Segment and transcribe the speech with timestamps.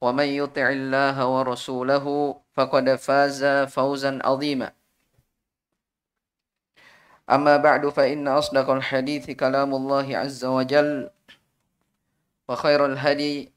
[0.00, 2.06] ومن يطع الله ورسوله
[2.54, 4.72] فقد فاز فوزا عظيما.
[7.30, 11.10] أما بعد فإن أصدق الحديث كلام الله عز وجل.
[12.48, 13.52] وخير الهدي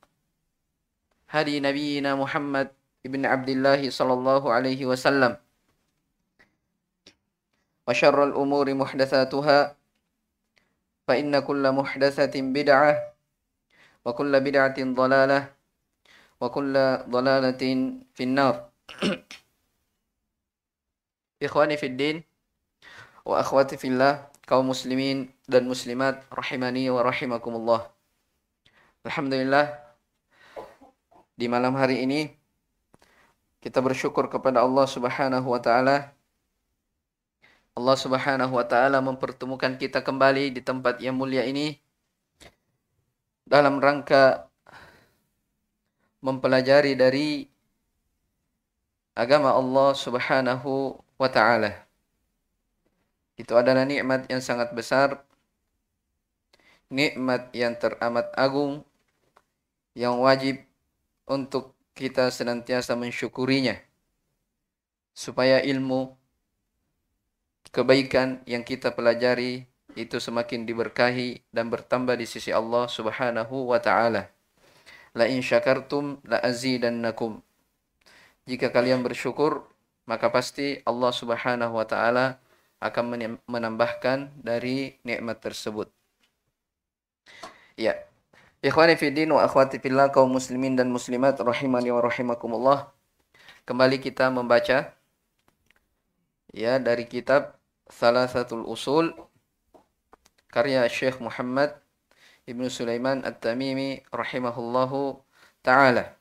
[1.29, 2.67] هدي نبينا محمد
[3.05, 5.37] بن عبد الله صلى الله عليه وسلم.
[7.87, 9.75] وشر الأمور محدثاتها.
[11.07, 13.13] فإن كل محدثة بدعة
[14.05, 15.60] وكل بدعة ضلالة.
[16.40, 16.74] وكل
[17.08, 17.62] ضلالة
[18.14, 18.54] في النار
[21.42, 22.16] إخواني في الدين
[23.24, 27.90] وأخواتي في الله kaum muslimin dan muslimat rahimani wa rahimakumullah.
[29.02, 29.74] Alhamdulillah
[31.34, 32.30] di malam hari ini
[33.58, 36.14] kita bersyukur kepada Allah Subhanahu wa taala.
[37.74, 41.74] Allah Subhanahu wa taala mempertemukan kita kembali di tempat yang mulia ini
[43.42, 44.46] dalam rangka
[46.21, 47.49] mempelajari dari
[49.17, 51.85] agama Allah Subhanahu wa taala.
[53.35, 55.25] Itu adalah nikmat yang sangat besar,
[56.93, 58.85] nikmat yang teramat agung
[59.97, 60.61] yang wajib
[61.27, 63.75] untuk kita senantiasa mensyukurinya
[65.11, 66.15] supaya ilmu
[67.71, 74.31] kebaikan yang kita pelajari itu semakin diberkahi dan bertambah di sisi Allah Subhanahu wa taala.
[75.11, 77.43] La in syakartum la azidannakum.
[78.47, 79.67] Jika kalian bersyukur,
[80.07, 82.39] maka pasti Allah Subhanahu wa taala
[82.81, 85.91] akan menambahkan dari nikmat tersebut.
[87.77, 87.97] Ya.
[88.61, 92.93] Ikhwani fi din wa akhwati fillah kaum muslimin dan muslimat rahimani wa rahimakumullah.
[93.65, 94.93] Kembali kita membaca
[96.53, 97.57] ya dari kitab
[97.89, 99.17] Salasatul Usul
[100.53, 101.73] karya Syekh Muhammad
[102.50, 105.18] Ibnu Sulaiman At-Tamimi rahimahullahu
[105.66, 106.14] taala.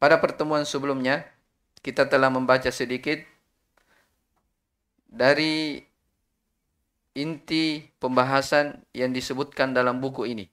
[0.00, 1.28] Pada pertemuan sebelumnya
[1.84, 3.20] kita telah membaca sedikit
[5.06, 5.84] dari
[7.12, 10.48] inti pembahasan yang disebutkan dalam buku ini.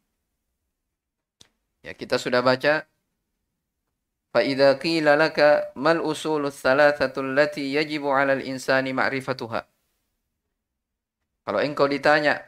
[1.80, 2.84] Ya, kita sudah baca
[4.30, 5.38] فَإِذَا قِيلَ لَكَ
[5.74, 9.62] مَا الْأُصُولُ الثَّلَاثَةُ الَّتِي يَجِبُ عَلَى الْإِنسَانِ مَعْرِفَتُهَا
[11.50, 12.46] Kalau engkau ditanya,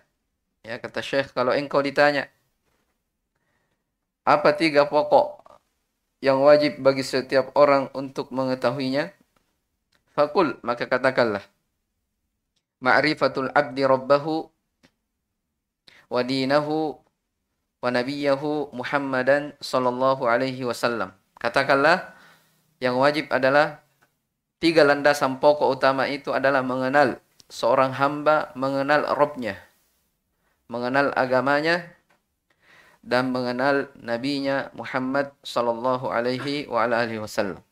[0.67, 2.27] ya kata Syekh, kalau engkau ditanya,
[4.27, 5.47] apa tiga pokok
[6.19, 9.15] yang wajib bagi setiap orang untuk mengetahuinya?
[10.11, 11.45] Fakul, maka katakanlah,
[12.83, 14.51] ma'rifatul abdi rabbahu
[16.11, 16.99] wa dinahu
[17.79, 21.15] wa nabiyahu Muhammadan sallallahu alaihi wasallam.
[21.39, 22.17] Katakanlah
[22.83, 23.85] yang wajib adalah
[24.59, 29.61] tiga landasan pokok utama itu adalah mengenal seorang hamba mengenal Robnya,
[30.67, 31.97] mengenal agamanya
[33.07, 37.63] dan mengenal nabinya Muhammad sallallahu alaihi wa alihi wasallam.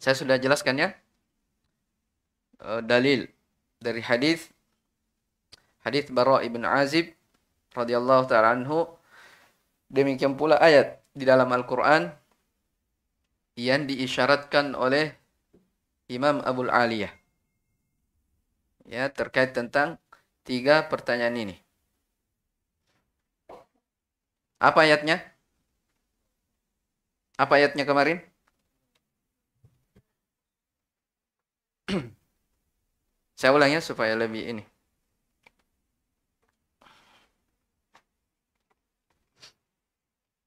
[0.00, 0.88] Saya sudah jelaskan ya
[2.84, 3.28] dalil
[3.80, 4.48] dari hadis
[5.84, 7.12] hadis Bara ibn Azib
[7.76, 8.88] radhiyallahu taala anhu.
[9.92, 12.10] Demikian pula ayat di dalam Al-Qur'an
[13.54, 15.14] yang diisyaratkan oleh
[16.08, 17.12] Imam Abul Aliyah.
[18.88, 20.00] Ya terkait tentang
[20.44, 21.63] tiga pertanyaan ini
[24.60, 25.16] apa ayatnya
[27.38, 28.18] apa ayatnya kemarin
[33.38, 34.62] Saya ulang ya supaya lebih ini.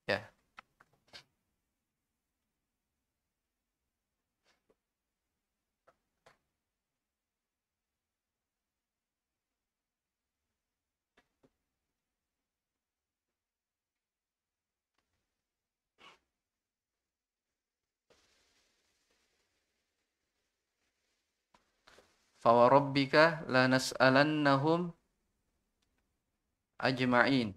[0.07, 0.31] Ya.
[22.47, 24.95] Fawarabbika lanas'alannahum
[26.79, 27.51] ajma'in.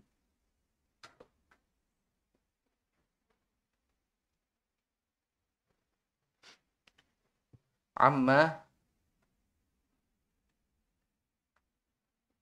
[7.94, 8.66] Amma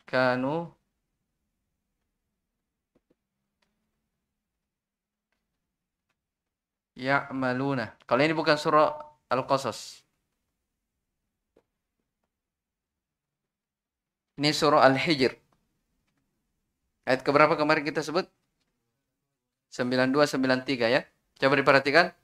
[0.09, 0.73] kanu
[6.97, 7.93] ya'maluna.
[8.09, 8.97] Kalau ini bukan surah
[9.29, 10.08] Al-Qasas.
[14.39, 15.35] Ini surah Al-Hijr.
[17.03, 18.31] Ayat keberapa kemarin kita sebut?
[19.75, 21.03] 9293 ya.
[21.43, 22.15] Coba diperhatikan.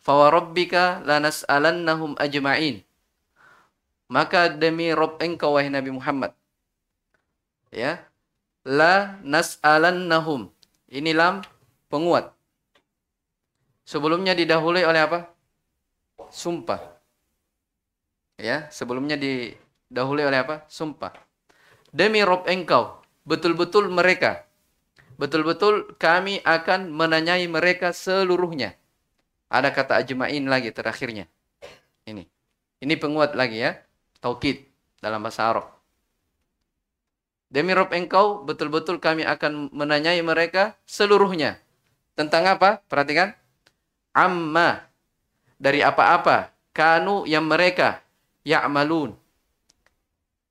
[0.00, 2.80] Fawarabbika lanas'alannahum ajma'in.
[4.08, 6.32] Maka demi Rob engkau wahai Nabi Muhammad.
[7.68, 8.00] Ya.
[8.64, 10.48] La nas'alannahum.
[10.88, 11.44] Ini lam
[11.92, 12.32] penguat.
[13.84, 15.28] Sebelumnya didahului oleh apa?
[16.32, 16.80] Sumpah.
[18.40, 20.64] Ya, sebelumnya didahului oleh apa?
[20.72, 21.27] Sumpah
[21.94, 24.44] demi Rob engkau, betul-betul mereka,
[25.18, 28.78] betul-betul kami akan menanyai mereka seluruhnya.
[29.48, 31.24] Ada kata ajma'in lagi terakhirnya.
[32.04, 32.24] Ini.
[32.78, 33.80] Ini penguat lagi ya.
[34.20, 34.68] Taukid
[35.00, 35.66] dalam bahasa Arab.
[37.48, 41.56] Demi Rob engkau, betul-betul kami akan menanyai mereka seluruhnya.
[42.12, 42.84] Tentang apa?
[42.84, 43.32] Perhatikan.
[44.12, 44.84] Amma.
[45.56, 46.52] Dari apa-apa.
[46.76, 48.04] Kanu yang mereka.
[48.44, 49.16] Ya'malun.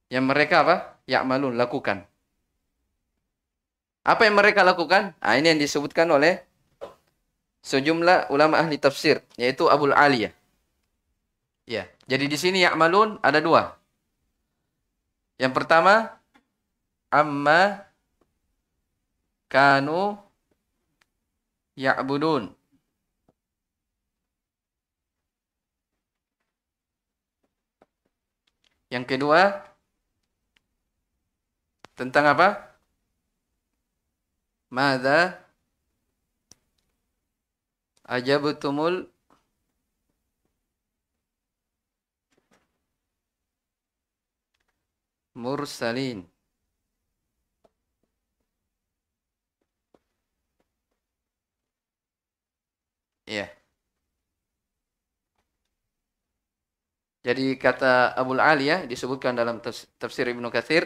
[0.10, 0.96] Yang mereka apa?
[1.07, 2.06] Ya'malun, lakukan.
[4.07, 5.15] Apa yang mereka lakukan?
[5.19, 6.39] Nah, ini yang disebutkan oleh
[7.63, 10.31] sejumlah ulama ahli tafsir, yaitu Abul Aliyah.
[11.68, 13.75] Ya, jadi di sini ya'malun ada dua.
[15.36, 16.15] Yang pertama,
[17.12, 17.83] amma
[19.51, 20.15] kanu
[21.75, 22.56] ya'budun.
[28.88, 29.66] Yang kedua,
[31.97, 32.47] tentang apa?
[34.69, 35.19] Mada
[38.15, 38.95] ajabutumul
[45.35, 46.19] mursalin.
[53.27, 53.51] Ya.
[57.27, 59.59] Jadi kata Abul Ali ya disebutkan dalam
[60.00, 60.83] tafsir Ibnu Katsir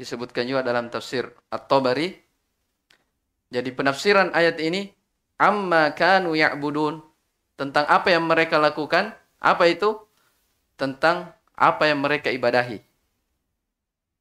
[0.00, 2.16] disebutkan juga dalam tafsir At-Tabari.
[3.52, 4.88] Jadi penafsiran ayat ini
[5.36, 7.04] amma kanu ya'budun
[7.60, 10.00] tentang apa yang mereka lakukan, apa itu?
[10.80, 12.80] Tentang apa yang mereka ibadahi.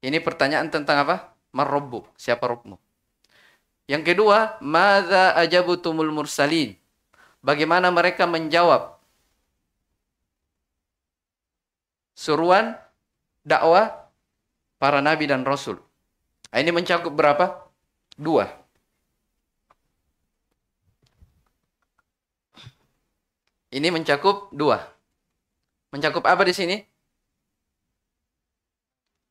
[0.03, 1.31] Ini pertanyaan tentang apa?
[1.55, 2.75] Marrobbu, siapa Robmu?
[3.87, 6.75] Yang kedua, madza ajabutumul mursalin?
[7.39, 8.99] Bagaimana mereka menjawab
[12.11, 12.75] seruan
[13.47, 14.08] dakwah
[14.79, 15.77] para nabi dan rasul.
[16.49, 17.67] Nah, ini mencakup berapa?
[18.15, 18.47] Dua.
[23.69, 24.81] Ini mencakup dua.
[25.93, 26.77] Mencakup apa di sini?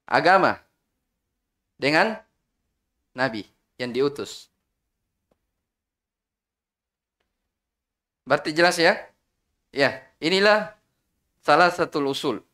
[0.06, 0.62] Agama.
[1.74, 2.14] Dengan
[3.18, 3.42] nabi
[3.82, 4.46] yang diutus.
[8.28, 8.94] Berarti jelas ya?
[9.72, 10.76] Ya, inilah
[11.42, 12.47] salah satu usul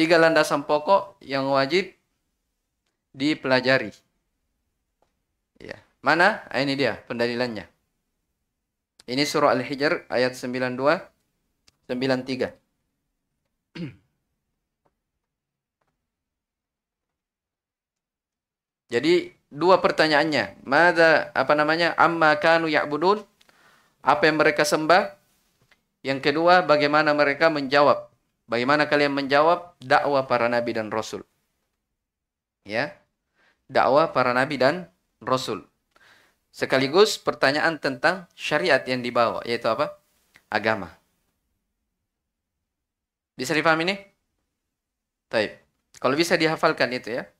[0.00, 1.92] tiga landasan pokok yang wajib
[3.12, 3.92] dipelajari.
[5.60, 5.76] Ya.
[6.00, 6.40] Mana?
[6.48, 7.68] Ah, ini dia pendalilannya.
[9.04, 11.04] Ini surah Al-Hijr ayat 92
[11.84, 12.48] 93.
[18.94, 20.64] Jadi dua pertanyaannya.
[20.64, 21.92] Mada apa namanya?
[22.00, 23.20] Amma kanu ya'budun?
[24.00, 25.12] Apa yang mereka sembah?
[26.00, 28.09] Yang kedua, bagaimana mereka menjawab
[28.50, 31.22] Bagaimana kalian menjawab dakwah para nabi dan rasul?
[32.66, 32.98] Ya.
[33.70, 34.90] Dakwah para nabi dan
[35.22, 35.70] rasul.
[36.50, 39.94] Sekaligus pertanyaan tentang syariat yang dibawa, yaitu apa?
[40.50, 40.90] Agama.
[43.38, 43.96] Bisa dipahami ini?
[45.30, 45.54] Taib.
[46.02, 47.30] Kalau bisa dihafalkan itu ya.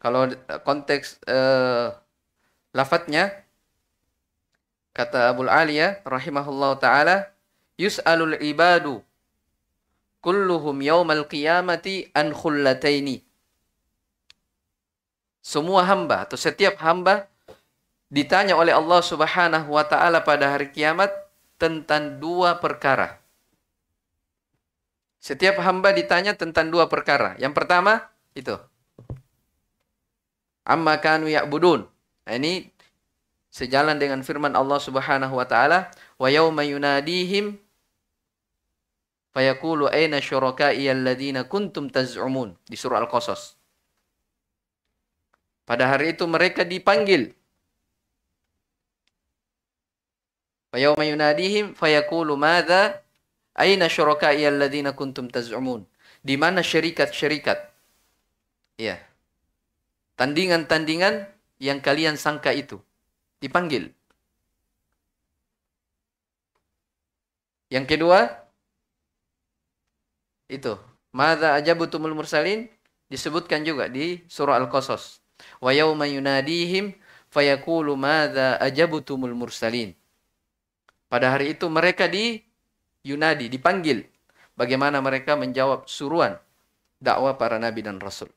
[0.00, 0.32] Kalau
[0.64, 1.92] konteks uh,
[2.72, 3.36] lafadznya
[4.96, 7.28] kata Abu Aliyah rahimahullah taala
[7.76, 9.04] yus'alul ibadu
[10.20, 13.22] kulluhum yaumal qiyamati an khullataini.
[15.42, 17.30] Semua hamba atau setiap hamba
[18.10, 21.10] ditanya oleh Allah Subhanahu wa taala pada hari kiamat
[21.58, 23.22] tentang dua perkara.
[25.22, 27.34] Setiap hamba ditanya tentang dua perkara.
[27.38, 28.54] Yang pertama itu
[30.66, 31.86] amma kanu ya'budun.
[32.26, 32.66] Nah, ini
[33.54, 37.58] sejalan dengan firman Allah Subhanahu wa taala, "Wa yauma yunadihim
[39.36, 43.60] fayaqulu aina syuraka'i alladziina kuntum taz'umun" di surah Al-Qasas.
[45.68, 47.36] Pada hari itu mereka dipanggil.
[50.72, 53.04] Fa yauma yunadihim fayaqulu madza
[53.52, 55.84] aina syuraka'i alladziina kuntum taz'umun?
[56.24, 57.60] Di mana syarikat-syarikat?
[58.80, 59.04] Ya
[60.16, 61.28] tandingan-tandingan
[61.60, 62.80] yang kalian sangka itu.
[63.38, 63.92] Dipanggil.
[67.68, 68.45] Yang kedua,
[70.46, 70.74] itu.
[71.16, 72.68] Mada ajabutumul mursalin
[73.08, 75.22] disebutkan juga di surah Al-Qasas.
[75.60, 76.96] Wa yawma yunadihim
[77.32, 79.92] fayaqulu madza ajabutumul mursalin.
[81.06, 82.42] Pada hari itu mereka di
[83.06, 84.02] yunadi, dipanggil.
[84.56, 86.40] Bagaimana mereka menjawab suruhan
[86.98, 88.32] dakwah para nabi dan rasul.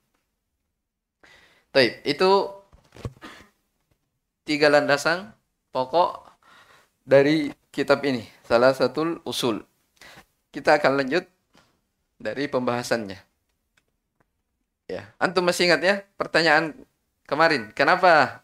[1.72, 2.30] Taib, itu
[4.44, 5.32] tiga landasan
[5.72, 6.28] pokok
[7.06, 9.64] dari kitab ini, salah satu usul.
[10.50, 11.26] Kita akan lanjut
[12.20, 13.18] dari pembahasannya.
[14.90, 16.74] Ya, antum masih ingat ya pertanyaan
[17.30, 18.42] kemarin, kenapa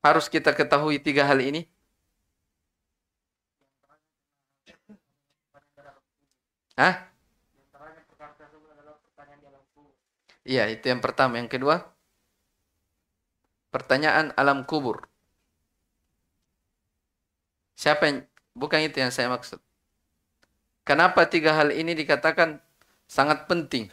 [0.00, 1.68] harus kita ketahui tiga hal ini?
[6.80, 7.10] Hah?
[10.44, 11.36] Iya, itu yang pertama.
[11.36, 11.76] Yang kedua,
[13.70, 15.06] pertanyaan alam kubur.
[17.76, 18.18] Siapa yang,
[18.56, 19.60] bukan itu yang saya maksud.
[20.90, 22.58] Kenapa tiga hal ini dikatakan
[23.06, 23.86] sangat penting?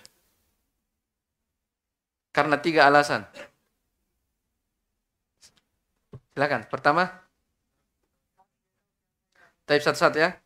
[2.33, 3.21] Karena tiga alasan.
[6.33, 6.65] Silakan.
[6.73, 7.05] Pertama,
[9.69, 10.41] Taib satu-satu ya.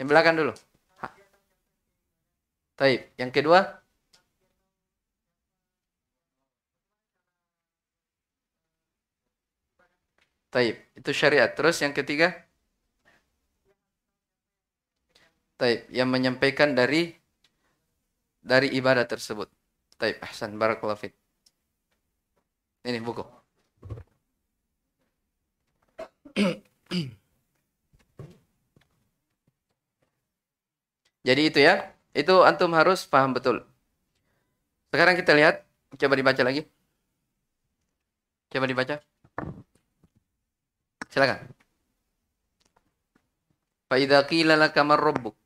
[0.00, 0.56] Yang belakang dulu.
[2.80, 3.12] Taib.
[3.20, 3.60] Yang kedua,
[10.48, 10.76] Taib.
[10.96, 11.52] Itu syariat.
[11.52, 12.48] Terus yang ketiga?
[15.62, 15.86] Taib.
[15.94, 17.14] Yang menyampaikan dari
[18.42, 19.46] dari ibadah tersebut.
[19.94, 20.18] Taib.
[20.18, 20.58] Ahsan.
[20.58, 21.14] Barakallahu fit.
[22.82, 23.22] Ini buku.
[31.22, 31.94] Jadi itu ya.
[32.10, 33.62] Itu antum harus paham betul.
[34.90, 35.62] Sekarang kita lihat.
[35.94, 36.66] Coba dibaca lagi.
[38.50, 38.98] Coba dibaca.
[41.06, 41.38] Silakan.
[43.86, 45.41] Fa idza qila laka rabbuk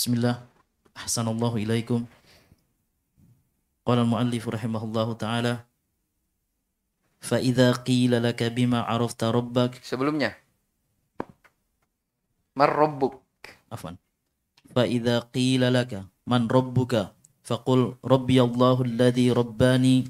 [0.00, 0.40] Bismillah.
[0.96, 2.08] Ahsanallahu ilaikum.
[3.84, 5.68] Qala al-muallif rahimahullahu taala
[7.20, 7.76] Fa idza
[8.48, 10.40] bima arafta rabbak Sebelumnya
[12.56, 13.20] Man rabbuk?
[13.68, 14.00] Afwan.
[14.72, 15.20] Fa idza
[16.24, 17.12] man rabbuka
[17.44, 20.08] faqul rabbi Allahu alladhi rabbani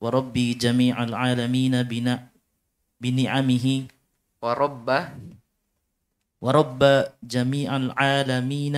[0.00, 1.76] wa rabbi jami'al alamin
[6.44, 8.76] ورب جميع العالمين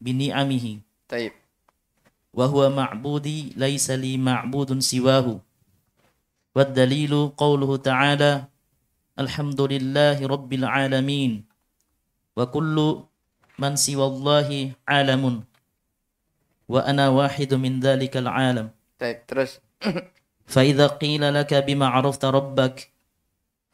[0.00, 0.66] بنعمه.
[1.08, 1.32] طيب.
[2.36, 5.40] وهو معبودي ليس لي معبود سواه.
[6.52, 8.44] والدليل قوله تعالى
[9.18, 11.32] الحمد لله رب العالمين.
[12.36, 12.76] وكل
[13.58, 14.48] من سوى الله
[14.88, 15.24] عالم.
[16.68, 18.68] وأنا واحد من ذلك العالم.
[19.00, 19.52] طيب ترش
[20.44, 22.92] فإذا قيل لك بما عرفت ربك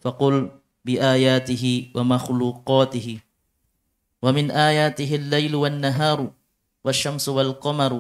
[0.01, 0.51] فقل
[0.89, 1.65] بآياته
[1.97, 3.09] ومخلوقاته.
[4.25, 6.19] ومن آياته الليل والنهار
[6.85, 7.93] والشمس والقمر.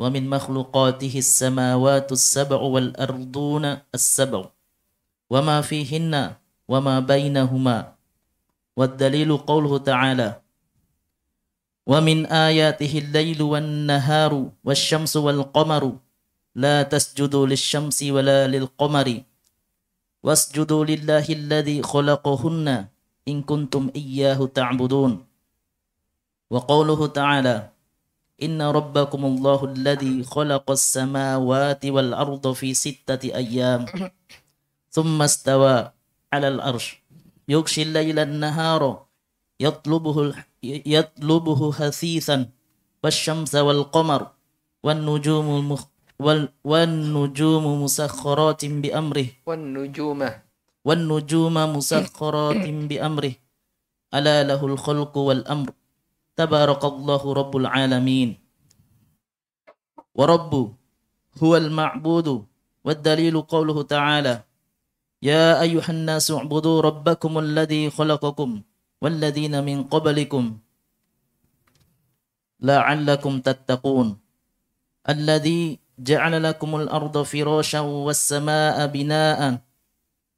[0.00, 4.42] ومن مخلوقاته السماوات السبع والأرضون السبع.
[5.30, 6.14] وما فيهن
[6.70, 7.78] وما بينهما.
[8.78, 10.30] والدليل قوله تعالى
[11.90, 14.32] ومن آياته الليل والنهار
[14.64, 15.84] والشمس والقمر.
[16.54, 19.08] لا تسجدوا للشمس ولا للقمر.
[20.22, 22.86] واسجدوا لله الذي خلقهن
[23.28, 25.26] إن كنتم إياه تعبدون.
[26.50, 27.70] وقوله تعالى
[28.42, 33.86] إن ربكم الله الذي خلق السماوات والأرض في ستة أيام
[34.90, 35.92] ثم استوى
[36.32, 37.02] على الأرش.
[37.48, 39.04] يغشي الليل النهار
[39.60, 42.48] يطلبه يطلبه حثيثا
[43.04, 44.30] والشمس والقمر
[44.82, 45.72] والنجوم
[46.64, 49.28] والنجوم مسخرات بأمره.
[49.48, 50.30] nujuma
[50.84, 53.34] والنجوم مسخرات بأمره.
[54.14, 55.68] ألا له الخلق والأمر.
[56.36, 58.28] تبارك الله رب العالمين.
[60.14, 60.52] ورب
[61.40, 62.28] هو المعبود
[62.84, 64.44] والدليل قوله تعالى
[65.22, 68.50] يا أيها الناس اعبدوا ربكم الذي خلقكم
[69.02, 70.44] والذين من قبلكم
[72.60, 74.08] لعلكم تتقون.
[75.08, 79.39] الذي جعل لكم الأرض فراشا والسماء بناء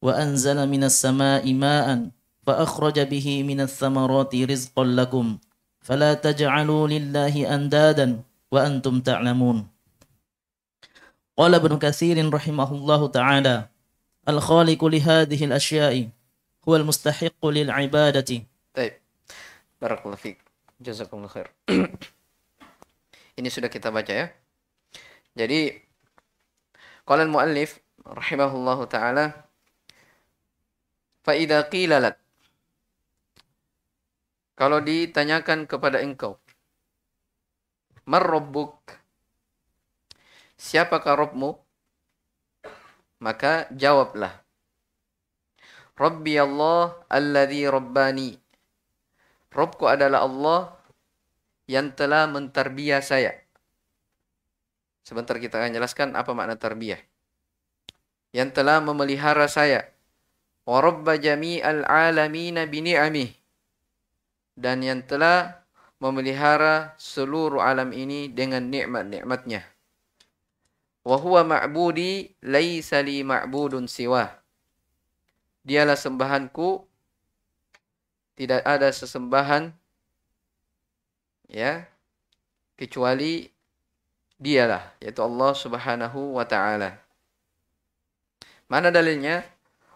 [0.02, 2.10] وأنزل من السماء ماء
[2.48, 5.38] فأخرج به من الثمرات رزقا لكم
[5.82, 9.68] فلا تجعلوا لله أندادا وأنتم تعلمون
[11.38, 13.56] قال ابن كثير رحمه الله تعالى
[14.30, 16.10] الخالق لهذه الأشياء
[16.68, 18.44] هو المستحق للعبادة
[18.78, 19.02] Baik.
[19.82, 20.38] Barakallahu fiik.
[20.78, 21.50] Jazakumullah khair.
[23.42, 24.30] Ini sudah kita baca ya.
[25.33, 25.73] Jadi
[27.09, 29.33] qala al-muallif rahimahullahu taala
[31.25, 32.13] fa idza qila
[34.53, 36.39] kalau ditanyakan kepada engkau
[38.07, 38.79] Mar rabbuk
[40.59, 41.59] Siapakah Rabbmu?
[43.19, 44.43] Maka jawablah
[45.99, 48.39] Rabbi Allah alladhi rabbani
[49.51, 50.61] Robku adalah Allah
[51.69, 53.42] yang telah mentarbiyah saya.
[55.03, 57.03] Sebentar kita akan jelaskan apa makna tarbiyah.
[58.31, 59.91] Yang telah memelihara saya.
[60.63, 63.35] Wa rabba jami'al alamina bini'amih.
[64.55, 65.63] Dan yang telah
[66.03, 69.63] memelihara seluruh alam ini dengan nikmat-nikmatnya.
[71.03, 74.31] Wa huwa ma'budi laisa li ma'budun siwah.
[75.63, 76.91] Dialah sembahanku
[78.35, 79.71] tidak ada sesembahan
[81.53, 81.85] ya
[82.81, 83.52] kecuali
[84.43, 86.99] dialah yaitu Allah Subhanahu wa taala.
[88.67, 89.47] Mana dalilnya?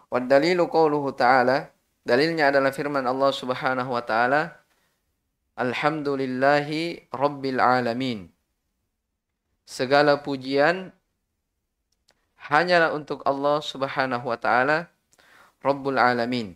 [0.07, 1.67] Wa dalilu qauluhu ta'ala
[2.07, 4.55] dalilnya adalah firman Allah Subhanahu wa taala
[5.59, 8.31] Alhamdulillahi rabbil alamin.
[9.67, 10.95] Segala pujian
[12.47, 14.87] hanyalah untuk Allah Subhanahu wa taala
[15.59, 16.55] Rabbul alamin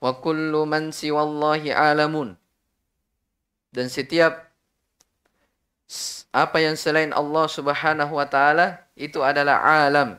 [0.00, 2.36] wa kullu man siwallahi alamun
[3.72, 4.45] dan setiap
[6.34, 10.18] apa yang selain Allah Subhanahu wa taala itu adalah alam.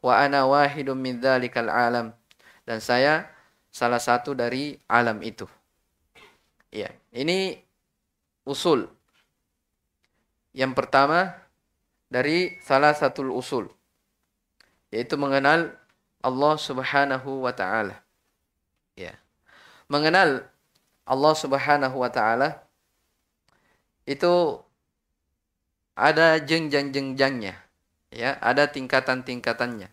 [0.00, 2.16] Wa ana wahidun min dzalikal alam.
[2.64, 3.28] Dan saya
[3.68, 5.44] salah satu dari alam itu.
[6.72, 7.60] Ya ini
[8.48, 8.88] usul.
[10.56, 11.36] Yang pertama
[12.10, 13.70] dari salah satu usul
[14.90, 15.70] yaitu mengenal
[16.20, 18.02] Allah Subhanahu wa taala.
[18.98, 19.14] Ya
[19.86, 20.46] mengenal
[21.06, 22.62] Allah Subhanahu wa taala
[24.04, 24.60] itu
[25.96, 27.54] ada jenjang-jenjangnya
[28.10, 29.90] ya ada tingkatan-tingkatannya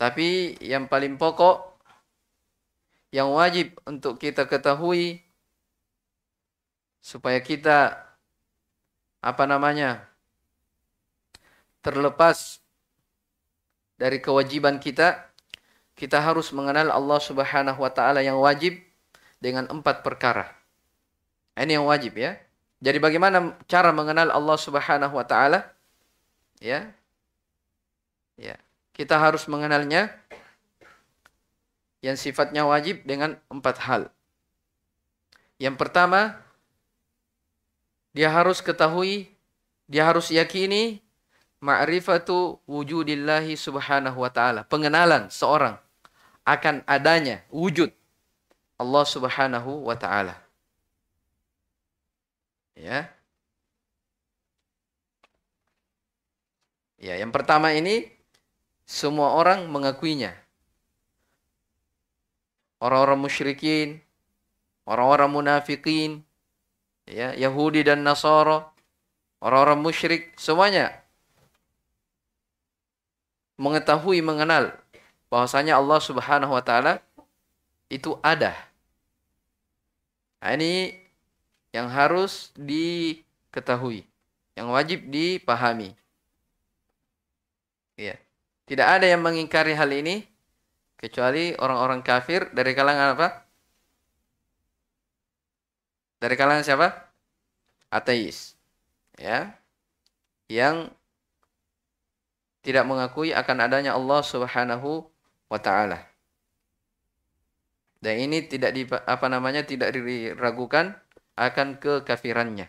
[0.00, 1.72] tapi yang paling pokok
[3.12, 5.20] yang wajib untuk kita ketahui
[7.04, 8.00] supaya kita
[9.20, 10.08] apa namanya
[11.84, 12.62] terlepas
[14.00, 15.30] dari kewajiban kita
[15.92, 18.80] kita harus mengenal Allah Subhanahu wa taala yang wajib
[19.38, 20.61] dengan empat perkara.
[21.56, 22.40] Ini yang wajib ya.
[22.82, 25.70] Jadi bagaimana cara mengenal Allah Subhanahu wa taala?
[26.58, 26.90] Ya.
[28.40, 28.56] Ya.
[28.92, 30.12] Kita harus mengenalnya
[32.02, 34.02] yang sifatnya wajib dengan empat hal.
[35.62, 36.42] Yang pertama,
[38.10, 39.30] dia harus ketahui,
[39.86, 40.98] dia harus yakini
[41.62, 44.66] ma'rifatu wujudillahi subhanahu wa ta'ala.
[44.66, 45.78] Pengenalan seorang
[46.42, 47.94] akan adanya wujud
[48.82, 50.34] Allah subhanahu wa ta'ala.
[52.76, 53.12] Ya.
[57.02, 58.06] Ya, yang pertama ini
[58.86, 60.32] semua orang mengakuinya.
[62.78, 64.02] Orang-orang musyrikin,
[64.86, 66.22] orang-orang munafikin,
[67.06, 68.70] ya, Yahudi dan Nasara,
[69.42, 71.02] orang-orang musyrik, semuanya
[73.62, 74.74] mengetahui mengenal
[75.30, 76.98] bahwasanya Allah Subhanahu wa taala
[77.86, 78.56] itu ada.
[80.42, 81.01] Nah, ini
[81.72, 84.04] yang harus diketahui,
[84.54, 85.96] yang wajib dipahami.
[87.96, 88.20] Ya.
[88.68, 90.24] Tidak ada yang mengingkari hal ini
[91.00, 93.28] kecuali orang-orang kafir dari kalangan apa?
[96.22, 96.88] Dari kalangan siapa?
[97.90, 98.54] Ateis.
[99.18, 99.58] Ya.
[100.46, 100.94] Yang
[102.62, 105.02] tidak mengakui akan adanya Allah Subhanahu
[105.50, 106.06] wa taala.
[108.02, 110.94] Dan ini tidak di apa namanya tidak diragukan
[111.36, 112.68] akan kekafirannya.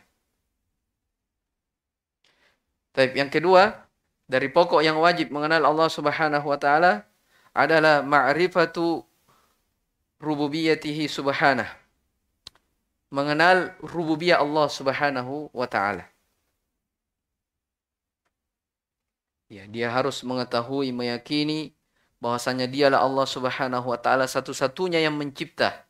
[2.94, 3.90] Tapi yang kedua,
[4.30, 7.10] dari pokok yang wajib mengenal Allah Subhanahu wa taala
[7.54, 9.02] adalah ma'rifatu
[10.22, 11.68] rububiyatihi subhanah.
[13.14, 16.10] Mengenal rububiyah Allah Subhanahu wa taala.
[19.54, 21.78] Ya, dia harus mengetahui, meyakini
[22.18, 25.83] bahwasanya dialah Allah Subhanahu wa taala satu-satunya yang mencipta.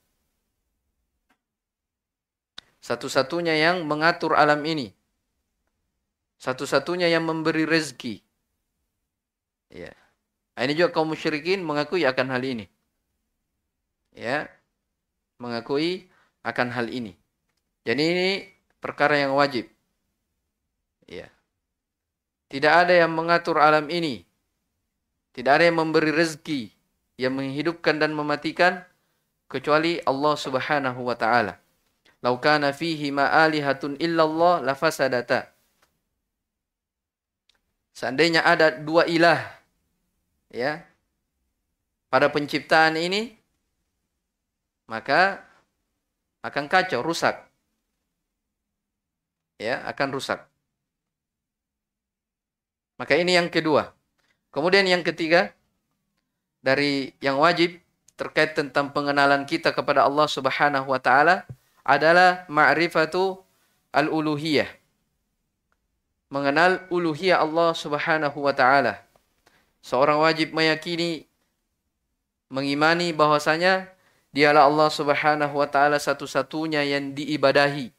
[2.83, 4.91] Satu-satunya yang mengatur alam ini.
[6.35, 8.19] Satu-satunya yang memberi rezeki.
[9.71, 9.95] Ya.
[10.59, 12.67] Nah, ini juga kaum musyrikin mengakui akan hal ini.
[14.11, 14.51] Ya.
[15.39, 16.11] Mengakui
[16.43, 17.15] akan hal ini.
[17.87, 18.29] Jadi ini
[18.83, 19.71] perkara yang wajib.
[21.07, 21.31] Ya.
[22.51, 24.27] Tidak ada yang mengatur alam ini.
[25.31, 26.69] Tidak ada yang memberi rezeki,
[27.15, 28.83] yang menghidupkan dan mematikan
[29.47, 31.62] kecuali Allah Subhanahu wa taala.
[32.23, 35.51] Lau kana fihi ma'alihatun illallah lafasadata.
[37.93, 39.37] Seandainya ada dua ilah
[40.49, 40.81] ya
[42.07, 43.35] pada penciptaan ini
[44.87, 45.43] maka
[46.43, 47.39] akan kacau, rusak.
[49.55, 50.43] Ya, akan rusak.
[52.99, 53.95] Maka ini yang kedua.
[54.51, 55.55] Kemudian yang ketiga
[56.59, 57.79] dari yang wajib
[58.19, 61.47] terkait tentang pengenalan kita kepada Allah Subhanahu wa taala
[61.83, 63.43] adalah ma'rifatu
[63.91, 64.67] al-uluhiyah.
[66.33, 69.03] Mengenal uluhiyah Allah Subhanahu wa taala.
[69.83, 71.27] Seorang wajib meyakini
[72.49, 73.91] mengimani bahwasanya
[74.33, 77.93] dialah Allah Subhanahu wa taala satu-satunya yang diibadahi.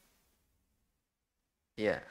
[1.78, 2.02] Ya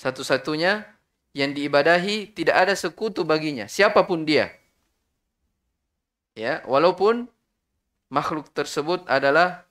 [0.00, 0.88] satu-satunya
[1.36, 4.48] yang diibadahi tidak ada sekutu baginya siapa pun dia
[6.32, 7.28] ya walaupun
[8.10, 9.64] makhluk tersebut adalah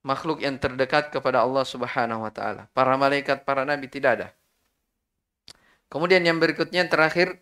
[0.00, 2.66] makhluk yang terdekat kepada Allah Subhanahu wa taala.
[2.72, 4.28] Para malaikat para nabi tidak ada.
[5.92, 7.38] Kemudian yang berikutnya terakhir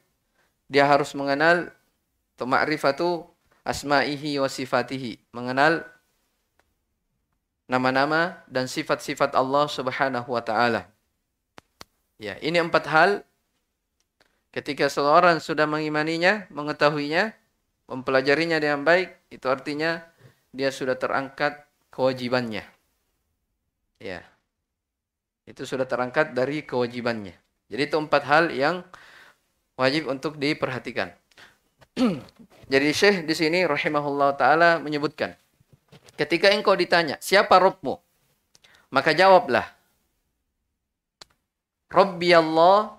[0.66, 1.70] dia harus mengenal
[2.36, 3.24] ma'rifatu
[3.62, 5.22] asma'ihi wa sifatihi.
[5.30, 5.86] Mengenal
[7.70, 10.90] nama-nama dan sifat-sifat Allah Subhanahu wa taala.
[12.18, 13.10] Ya, ini empat hal.
[14.48, 17.36] Ketika seseorang sudah mengimaninya, mengetahuinya,
[17.88, 20.04] mempelajarinya dengan baik, itu artinya
[20.52, 22.62] dia sudah terangkat kewajibannya.
[23.98, 24.22] Ya.
[25.48, 27.34] Itu sudah terangkat dari kewajibannya.
[27.72, 28.84] Jadi itu empat hal yang
[29.80, 31.10] wajib untuk diperhatikan.
[32.72, 35.32] Jadi Syekh di sini rahimahullah taala menyebutkan
[36.18, 37.94] Ketika engkau ditanya, siapa Robmu?
[38.90, 39.70] Maka jawablah,
[41.86, 42.98] Rabbi Allah,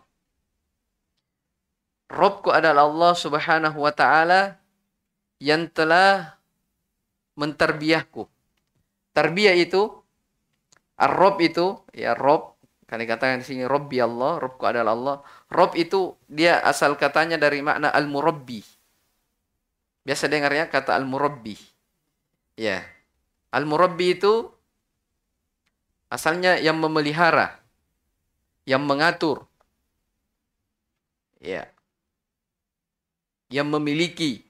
[2.08, 4.56] Robku adalah Allah subhanahu wa ta'ala
[5.40, 6.40] yang telah
[7.40, 8.28] menterbiahku.
[9.16, 9.90] Tarbiyah itu,
[11.00, 15.18] Ar-Rob itu, ya Rob, kan dikatakan di sini Rabbi Allah, Robku adalah Allah.
[15.48, 18.60] Rob itu dia asal katanya dari makna al-murabbi.
[20.04, 21.56] Biasa dengarnya kata al-murabbi.
[22.60, 22.84] Ya,
[23.50, 24.54] Al-murabbi itu
[26.14, 27.58] asalnya yang memelihara,
[28.70, 29.50] yang mengatur,
[31.42, 31.66] ya,
[33.50, 34.46] yang memiliki,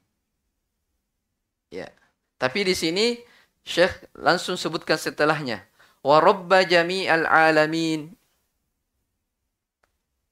[1.73, 1.89] ya.
[2.37, 3.17] Tapi di sini
[3.65, 5.65] Syekh langsung sebutkan setelahnya,
[6.01, 8.13] wa rabba jami'al alamin.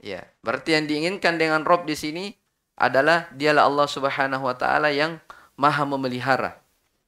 [0.02, 2.34] Ya, berarti yang diinginkan dengan Rob di sini
[2.78, 5.18] adalah dialah Allah Subhanahu wa taala yang
[5.58, 6.62] maha memelihara,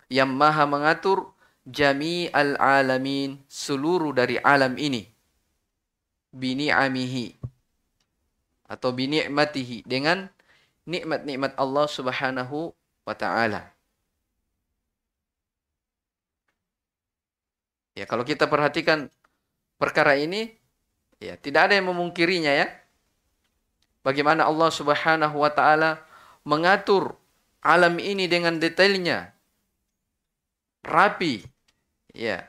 [0.09, 1.31] yang maha mengatur,
[1.69, 5.05] jami al alamin seluruh dari alam ini
[6.33, 7.41] bini'amihi
[8.69, 10.29] atau bini'matihi dengan
[10.85, 12.73] nikmat-nikmat Allah Subhanahu
[13.05, 13.73] wa taala.
[17.99, 19.11] Ya, kalau kita perhatikan
[19.75, 20.55] perkara ini
[21.19, 22.71] ya tidak ada yang memungkirinya ya.
[23.99, 25.99] Bagaimana Allah Subhanahu wa taala
[26.47, 27.19] mengatur
[27.59, 29.35] alam ini dengan detailnya.
[30.79, 31.43] Rapi,
[32.15, 32.47] Ya.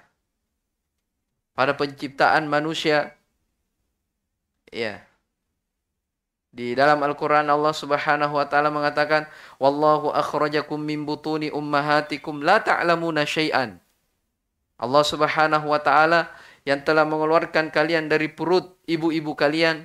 [1.52, 3.18] Pada penciptaan manusia.
[4.70, 5.04] Ya.
[6.50, 9.30] Di dalam Al-Quran Allah subhanahu wa ta'ala mengatakan,
[9.62, 13.78] Wallahu akhrajakum min butuni ummahatikum la ta'lamuna syai'an.
[14.80, 16.32] Allah subhanahu wa ta'ala
[16.64, 19.84] yang telah mengeluarkan kalian dari perut ibu-ibu kalian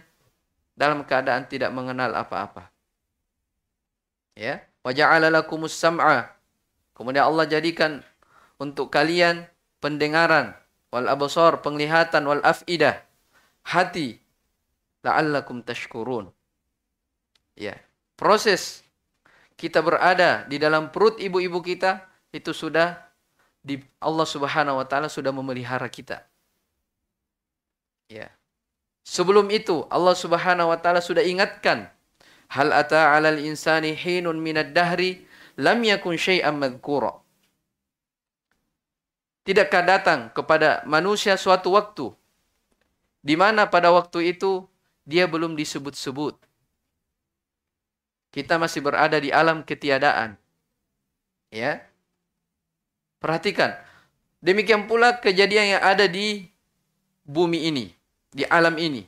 [0.75, 2.71] dalam keadaan tidak mengenal apa-apa.
[4.35, 6.31] Ya, wa ja'ala lakumus sam'a.
[6.95, 8.03] Kemudian Allah jadikan
[8.55, 9.47] untuk kalian
[9.83, 10.55] pendengaran,
[10.91, 13.03] wal absar, penglihatan, wal afidah,
[13.67, 14.19] hati,
[15.03, 16.31] la'allakum tashkurun.
[17.55, 17.75] Ya,
[18.19, 18.83] proses
[19.55, 22.03] kita berada di dalam perut ibu-ibu kita
[22.35, 22.99] itu sudah
[23.65, 26.21] di Allah Subhanahu wa taala sudah memelihara kita.
[28.05, 28.29] Ya.
[29.01, 31.89] Sebelum itu Allah Subhanahu wa taala sudah ingatkan
[32.53, 35.25] hal ata 'alal insani hinun minad dahri
[35.57, 37.17] lam yakun syai'an madhkura.
[39.45, 42.13] Tidakkah datang kepada manusia suatu waktu
[43.25, 44.69] di mana pada waktu itu
[45.01, 46.37] dia belum disebut-sebut.
[48.29, 50.37] Kita masih berada di alam ketiadaan.
[51.49, 51.81] Ya.
[53.25, 53.73] Perhatikan.
[54.37, 56.45] Demikian pula kejadian yang ada di
[57.25, 57.89] bumi ini,
[58.29, 59.01] di alam ini.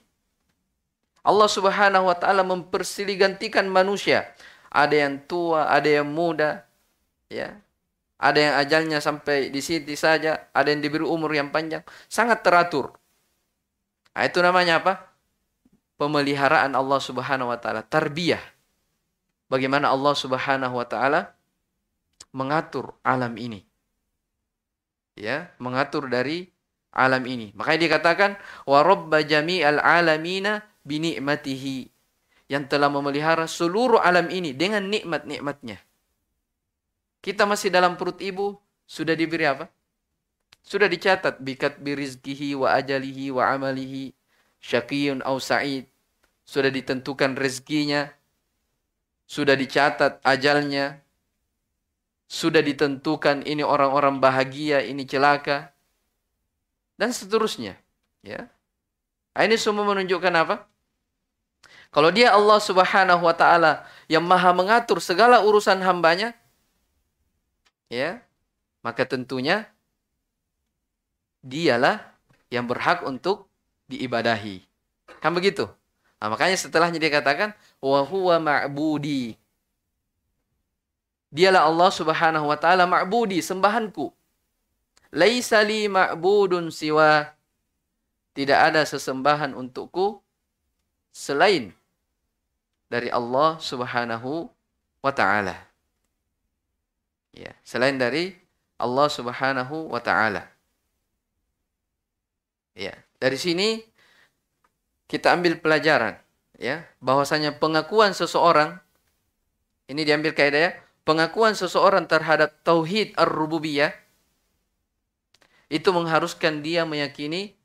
[1.22, 3.14] Allah Subhanahu wa taala mempersilih
[3.70, 4.26] manusia.
[4.74, 6.66] Ada yang tua, ada yang muda,
[7.30, 7.62] ya.
[8.18, 12.98] Ada yang ajalnya sampai di sini saja, ada yang diberi umur yang panjang, sangat teratur.
[14.18, 15.14] Nah, itu namanya apa?
[16.02, 18.42] Pemeliharaan Allah Subhanahu wa taala, tarbiyah.
[19.46, 21.38] Bagaimana Allah Subhanahu wa taala
[22.34, 23.67] mengatur alam ini.
[25.18, 26.54] Ya, mengatur dari
[26.94, 27.50] alam ini.
[27.58, 28.32] Makanya dikatakan
[28.70, 31.90] wa rabba jami'al alamina bi ni'matihi
[32.48, 35.82] yang telah memelihara seluruh alam ini dengan nikmat-nikmatnya.
[37.20, 38.56] Kita masih dalam perut ibu,
[38.88, 39.68] sudah diberi apa?
[40.64, 44.16] Sudah dicatat bikat birizkihi wa ajalihi wa amalihi
[44.64, 45.88] syakiyun au sa'id.
[46.48, 48.08] Sudah ditentukan rezekinya.
[49.28, 51.04] Sudah dicatat ajalnya.
[52.28, 55.72] Sudah ditentukan ini orang-orang bahagia, ini celaka.
[57.00, 57.80] Dan seterusnya.
[58.20, 58.52] Ya.
[59.32, 60.68] Nah, ini semua menunjukkan apa?
[61.88, 66.36] Kalau dia Allah subhanahu wa ta'ala yang maha mengatur segala urusan hambanya,
[67.88, 68.20] ya
[68.84, 69.72] maka tentunya
[71.44, 72.04] dialah
[72.52, 73.48] yang berhak untuk
[73.88, 74.68] diibadahi.
[75.24, 75.72] Kan begitu?
[76.20, 79.40] Nah, makanya setelahnya dia katakan wa huwa ma'budi.
[81.28, 84.12] Dialah Allah Subhanahu wa taala ma'budi, sembahanku.
[85.16, 87.28] Laisa li ma'budun siwa.
[88.38, 90.22] Tidak ada sesembahan untukku
[91.10, 91.74] selain
[92.88, 94.48] dari Allah Subhanahu
[95.02, 95.58] wa taala.
[97.34, 98.38] Ya, selain dari
[98.78, 100.48] Allah Subhanahu wa taala.
[102.78, 103.82] Ya, dari sini
[105.10, 106.22] kita ambil pelajaran
[106.62, 108.78] ya, bahwasanya pengakuan seseorang
[109.90, 110.72] ini diambil kaidah ya,
[111.08, 113.96] pengakuan seseorang terhadap tauhid ar-rububiyah
[115.72, 117.56] itu mengharuskan dia meyakini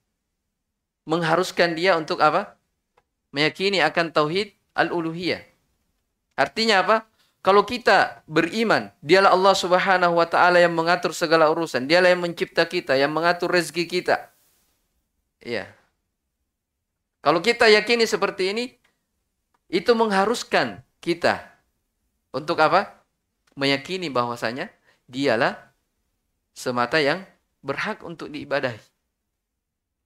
[1.02, 2.54] mengharuskan dia untuk apa?
[3.34, 5.42] Meyakini akan tauhid al-uluhiyah.
[6.38, 6.96] Artinya apa?
[7.42, 12.62] Kalau kita beriman, dialah Allah Subhanahu wa taala yang mengatur segala urusan, dialah yang mencipta
[12.70, 14.30] kita, yang mengatur rezeki kita.
[15.42, 15.66] Iya.
[17.18, 18.64] Kalau kita yakini seperti ini,
[19.66, 21.42] itu mengharuskan kita
[22.30, 23.01] untuk apa?
[23.52, 24.72] Meyakini bahwasanya
[25.08, 25.60] dialah
[26.56, 27.24] semata yang
[27.60, 28.80] berhak untuk diibadahi.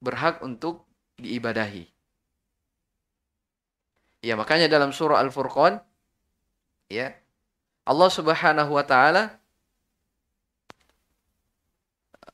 [0.03, 0.85] Berhak untuk
[1.17, 1.87] diibadahi.
[4.21, 5.79] Ya, makanya dalam surah Al-Furqan
[6.91, 7.15] ya,
[7.87, 9.39] Allah Subhanahu wa taala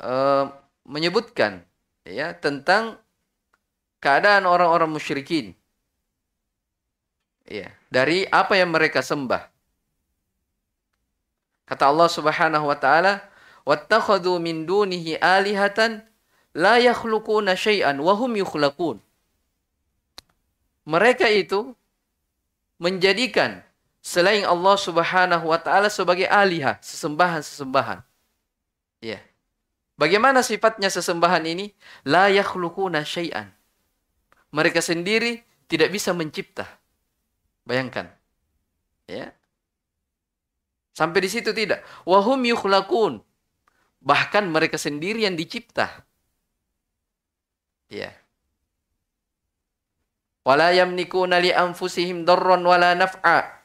[0.02, 0.49] uh,
[0.89, 1.62] menyebutkan
[2.04, 2.97] ya tentang
[4.02, 5.54] keadaan orang-orang musyrikin.
[7.45, 9.52] Ya, dari apa yang mereka sembah.
[11.63, 13.23] Kata Allah Subhanahu wa taala,
[13.63, 16.04] "Wattakhadhu min dunihi alihatan
[16.52, 18.99] la yakhluquna syai'an wa hum yukhlaqun."
[20.84, 21.71] Mereka itu
[22.84, 23.63] menjadikan
[24.04, 28.04] selain Allah Subhanahu wa taala sebagai alihah, sesembahan-sesembahan.
[28.99, 29.23] Ya.
[29.95, 31.71] Bagaimana sifatnya sesembahan ini?
[32.04, 33.47] La yakhluquna syai'an.
[34.52, 35.39] Mereka sendiri
[35.71, 36.67] tidak bisa mencipta.
[37.63, 38.12] Bayangkan.
[39.08, 39.32] Ya.
[40.93, 41.82] Sampai di situ tidak.
[42.06, 43.17] Wahum yukhlaqun.
[44.06, 45.89] Bahkan mereka sendiri yang dicipta.
[47.89, 48.13] Ya.
[50.45, 53.63] Wala yamnikuna li anfusihim darran wala naf'a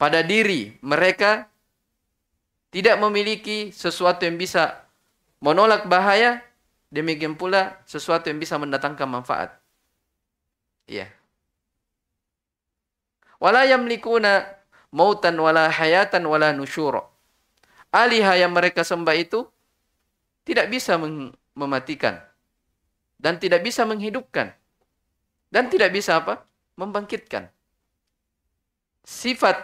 [0.00, 1.50] pada diri mereka
[2.70, 4.88] tidak memiliki sesuatu yang bisa
[5.42, 6.40] menolak bahaya,
[6.88, 9.52] demikian pula sesuatu yang bisa mendatangkan manfaat.
[10.88, 11.10] Iya.
[13.36, 14.57] Wala yamlikuna
[14.94, 17.04] mautan wala hayatan wala nusyura.
[17.88, 19.48] Aliha yang mereka sembah itu
[20.44, 21.00] tidak bisa
[21.56, 22.20] mematikan
[23.16, 24.52] dan tidak bisa menghidupkan
[25.48, 26.44] dan tidak bisa apa?
[26.78, 27.50] membangkitkan.
[29.02, 29.58] Sifat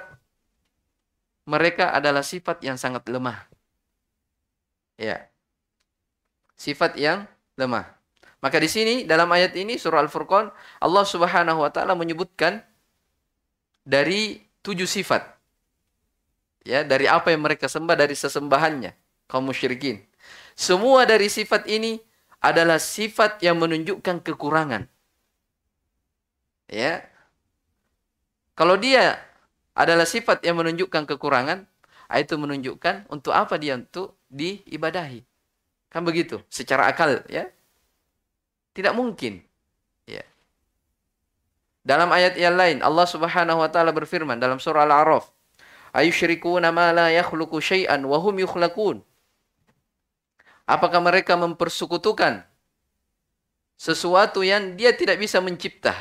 [1.47, 3.47] mereka adalah sifat yang sangat lemah.
[4.99, 5.31] Ya.
[6.59, 7.87] Sifat yang lemah.
[8.45, 12.61] Maka di sini dalam ayat ini surah Al-Furqan Allah Subhanahu wa taala menyebutkan
[13.89, 15.37] dari tujuh sifat.
[16.65, 18.97] Ya, dari apa yang mereka sembah dari sesembahannya
[19.29, 20.01] kaum musyrikin.
[20.57, 22.01] Semua dari sifat ini
[22.41, 24.89] adalah sifat yang menunjukkan kekurangan.
[26.73, 27.05] Ya.
[28.57, 29.21] Kalau dia
[29.77, 31.67] adalah sifat yang menunjukkan kekurangan,
[32.09, 35.21] ah, itu menunjukkan untuk apa dia untuk diibadahi.
[35.91, 37.51] Kan begitu, secara akal ya.
[38.75, 39.43] Tidak mungkin.
[41.85, 45.29] Dalam ayat yang lain Allah Subhanahu wa taala berfirman dalam surah Al-A'raf,
[45.93, 49.05] "Ayusyrikuna ma la yakhluqu syai'an wa hum yukhlaqun?"
[50.65, 52.41] Apakah mereka mempersekutukan
[53.77, 55.93] sesuatu yang dia tidak bisa mencipta?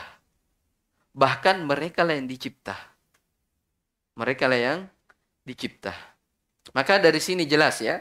[1.11, 2.79] Bahkan mereka lah yang dicipta.
[4.15, 4.79] Mereka lah yang
[5.43, 5.91] dicipta.
[6.71, 7.99] Maka dari sini jelas ya,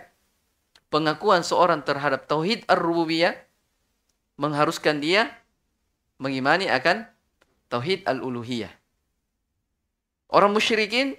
[0.86, 3.34] pengakuan seorang terhadap tauhid ar-rububiyah
[4.38, 5.34] mengharuskan dia
[6.22, 7.10] mengimani akan
[7.72, 8.68] tauhid al-uluhiyah.
[10.28, 11.16] Orang musyrikin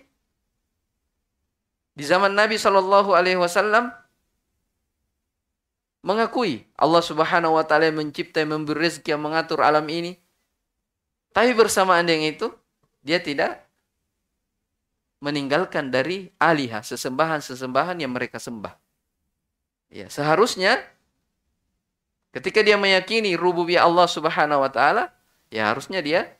[1.97, 3.89] di zaman Nabi Shallallahu alaihi wasallam
[6.05, 10.19] mengakui Allah Subhanahu wa taala mencipta, memberi rezeki, yang mengatur alam ini.
[11.33, 12.53] Tapi bersamaan dengan itu,
[13.01, 13.65] dia tidak
[15.23, 18.75] meninggalkan dari alihah, sesembahan-sesembahan yang mereka sembah.
[19.89, 20.83] Ya, seharusnya
[22.35, 25.13] ketika dia meyakini rububiyah Allah Subhanahu wa taala,
[25.53, 26.33] ya harusnya dia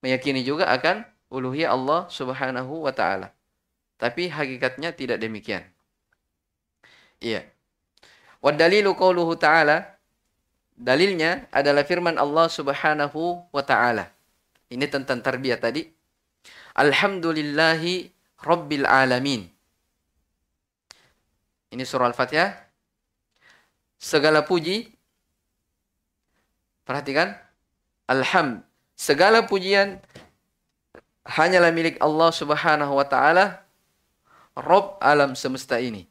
[0.00, 3.32] meyakini juga akan uluhiyah Allah Subhanahu wa taala.
[4.00, 5.60] Tapi hakikatnya tidak demikian.
[7.20, 7.44] Iya.
[8.40, 10.00] Wa dalilu qauluhu ta'ala
[10.72, 14.08] dalilnya adalah firman Allah Subhanahu wa taala.
[14.72, 15.84] Ini tentang tarbiyah tadi.
[16.72, 18.08] Alhamdulillahi
[18.40, 19.44] rabbil alamin.
[21.70, 22.56] Ini surah Al-Fatihah.
[24.00, 24.88] Segala puji
[26.88, 27.36] perhatikan
[28.08, 28.64] alham
[29.00, 29.96] segala pujian
[31.24, 33.64] hanyalah milik Allah Subhanahu wa taala
[34.52, 36.04] Rob alam semesta ini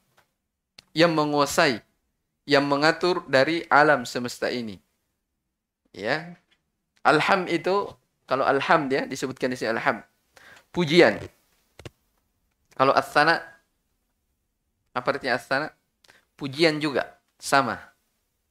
[0.98, 1.86] yang menguasai,
[2.50, 4.82] yang mengatur dari alam semesta ini.
[5.94, 6.34] Ya.
[7.06, 7.94] Alham itu
[8.26, 10.02] kalau alham dia disebutkan di sini alham.
[10.74, 11.22] Pujian.
[12.74, 13.38] Kalau asana
[14.98, 15.70] apa artinya asana?
[16.34, 17.78] Pujian juga sama.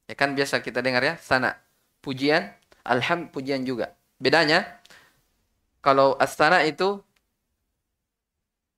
[0.07, 1.59] Ya kan biasa kita dengar ya, sana.
[1.99, 2.55] Pujian,
[2.87, 3.98] alham pujian juga.
[4.19, 4.67] Bedanya
[5.81, 7.01] kalau asana itu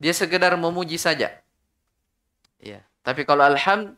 [0.01, 1.33] dia sekedar memuji saja.
[2.61, 2.85] Ya.
[3.01, 3.97] Tapi kalau alham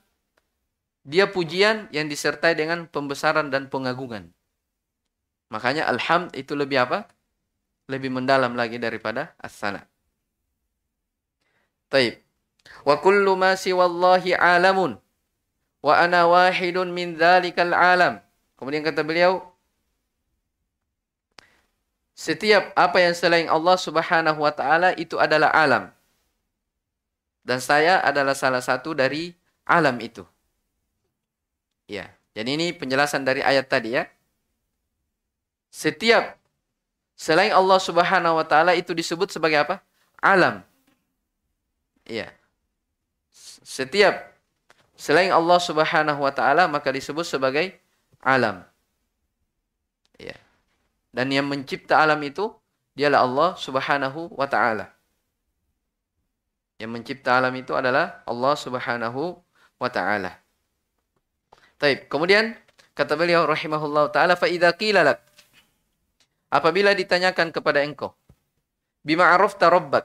[1.03, 4.31] dia pujian yang disertai dengan pembesaran dan pengagungan.
[5.51, 7.11] Makanya alham itu lebih apa?
[7.91, 9.85] Lebih mendalam lagi daripada as-sana.
[11.91, 12.17] Taib.
[12.87, 14.97] Wa kullu ma siwallahi alamun.
[15.83, 18.23] Wa ana wahidun min dhalikal alam.
[18.57, 19.52] Kemudian kata beliau,
[22.13, 25.89] setiap apa yang selain Allah Subhanahu wa taala itu adalah alam.
[27.43, 29.35] Dan saya adalah salah satu dari
[29.67, 30.23] alam itu.
[31.91, 34.07] Ya, jadi ini penjelasan dari ayat tadi ya.
[35.73, 36.37] Setiap
[37.17, 39.81] selain Allah Subhanahu wa taala itu disebut sebagai apa?
[40.23, 40.63] Alam.
[42.07, 42.31] Iya.
[43.63, 44.33] Setiap
[44.95, 47.75] selain Allah Subhanahu wa taala maka disebut sebagai
[48.23, 48.63] alam.
[51.13, 52.49] Dan yang mencipta alam itu
[52.97, 54.89] dialah Allah Subhanahu wa taala.
[56.81, 59.37] Yang mencipta alam itu adalah Allah Subhanahu
[59.77, 60.41] wa taala.
[61.77, 62.09] Taib.
[62.09, 62.57] Kemudian
[62.93, 64.73] kata beliau rahimahullah taala fa idza
[66.53, 68.13] apabila ditanyakan kepada engkau
[69.01, 70.05] bima arafta rabbak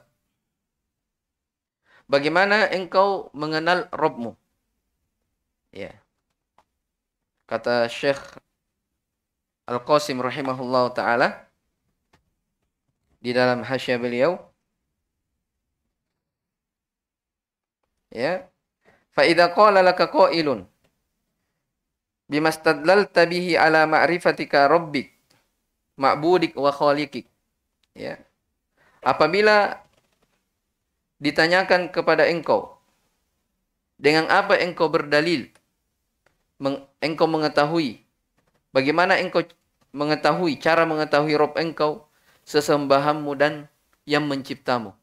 [2.08, 4.32] bagaimana engkau mengenal Rabbmu
[5.76, 5.92] ya
[7.44, 8.40] kata Syekh
[9.68, 11.44] Al-Qasim rahimahullah taala
[13.20, 14.40] di dalam hasya beliau.
[18.08, 18.48] Ya.
[19.12, 20.64] Fa idza qala laka qailun
[22.32, 25.12] bimastadlalta bihi ala ma'rifatika rabbik
[26.00, 27.28] ma'budik wa khaliqik.
[27.92, 28.16] Ya.
[29.04, 29.84] Apabila
[31.20, 32.78] ditanyakan kepada engkau
[33.98, 35.50] dengan apa engkau berdalil
[37.02, 37.98] engkau mengetahui
[38.70, 39.42] bagaimana engkau
[39.92, 42.06] mengetahui cara mengetahui Rob engkau
[42.44, 43.68] sesembahanmu dan
[44.08, 44.96] yang menciptamu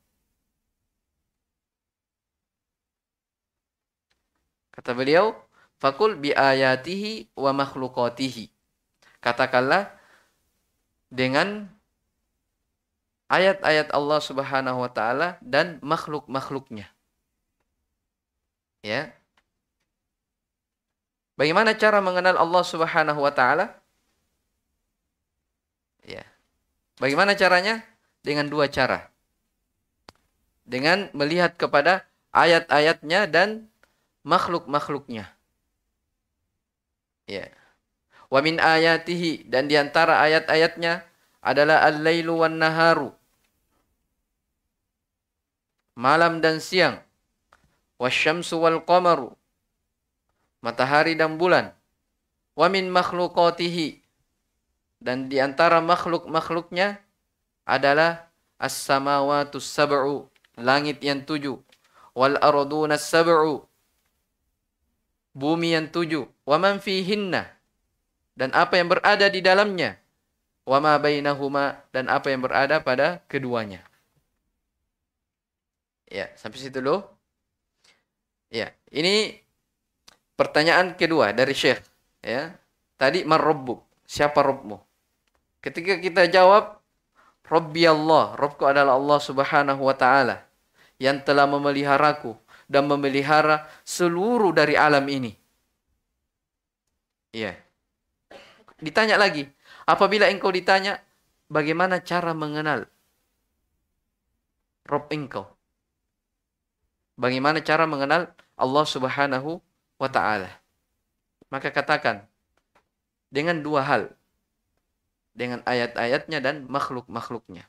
[4.76, 5.32] Kata beliau,
[5.80, 8.52] fakul bi ayatihi wa makhlukatihi.
[9.24, 9.88] Katakanlah
[11.08, 11.72] dengan
[13.32, 16.92] ayat-ayat Allah Subhanahu wa taala dan makhluk-makhluknya.
[18.84, 19.16] Ya.
[21.40, 23.80] Bagaimana cara mengenal Allah Subhanahu wa taala?
[26.04, 26.28] Ya.
[26.96, 27.84] Bagaimana caranya?
[28.24, 29.12] Dengan dua cara.
[30.66, 33.70] Dengan melihat kepada ayat-ayatnya dan
[34.26, 35.30] makhluk-makhluknya.
[37.30, 37.52] Ya.
[38.32, 41.06] Wa min ayatihi dan di antara ayat-ayatnya
[41.46, 43.14] adalah al-lailu wan naharu.
[45.96, 47.00] Malam dan siang.
[48.02, 49.32] Wasyamsu wal qamaru.
[50.60, 51.72] Matahari dan bulan.
[52.58, 54.05] Wa min makhluqatihi
[55.00, 57.00] dan di antara makhluk-makhluknya
[57.68, 60.28] adalah as-samawatus sab'u,
[60.58, 61.60] langit yang tujuh,
[62.16, 63.66] wal ardunas sab'u,
[65.36, 67.52] bumi yang tujuh, wa man fihinna,
[68.34, 70.00] dan apa yang berada di dalamnya,
[70.66, 73.84] wa ma bainahuma, dan apa yang berada pada keduanya.
[76.10, 77.04] Ya, sampai situ dulu.
[78.50, 79.42] Ya, ini
[80.40, 81.82] pertanyaan kedua dari Syekh.
[82.26, 82.58] Ya,
[82.98, 84.80] tadi marrobbuk, siapa Robmu?
[85.60, 86.78] Ketika kita jawab,
[87.46, 90.42] Rabbi Allah, Rabbku adalah Allah subhanahu wa ta'ala
[90.98, 92.34] yang telah memeliharaku
[92.66, 95.34] dan memelihara seluruh dari alam ini.
[97.36, 97.54] Iya.
[98.82, 99.46] Ditanya lagi,
[99.86, 100.98] apabila engkau ditanya,
[101.52, 102.90] bagaimana cara mengenal
[104.86, 105.50] Rob engkau?
[107.18, 109.58] Bagaimana cara mengenal Allah subhanahu
[109.98, 110.52] wa ta'ala?
[111.50, 112.26] Maka katakan,
[113.30, 114.04] dengan dua hal
[115.36, 117.68] dengan ayat-ayatnya dan makhluk-makhluknya.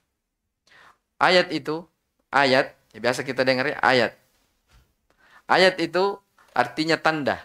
[1.18, 1.82] Ayat itu,
[2.30, 4.12] ayat, ya biasa kita dengar ya, ayat.
[5.50, 6.22] Ayat itu
[6.54, 7.42] artinya tanda.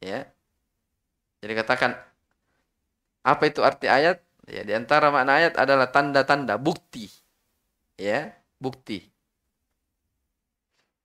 [0.00, 0.24] Ya.
[1.44, 1.92] Jadi katakan,
[3.20, 4.24] apa itu arti ayat?
[4.48, 7.08] Ya, di antara makna ayat adalah tanda-tanda, bukti.
[8.00, 9.04] Ya, bukti.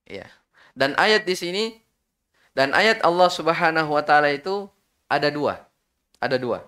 [0.07, 0.27] Ya.
[0.75, 1.63] Dan ayat di sini,
[2.55, 4.67] dan ayat Allah subhanahu wa ta'ala itu
[5.11, 5.68] ada dua.
[6.19, 6.63] Ada dua.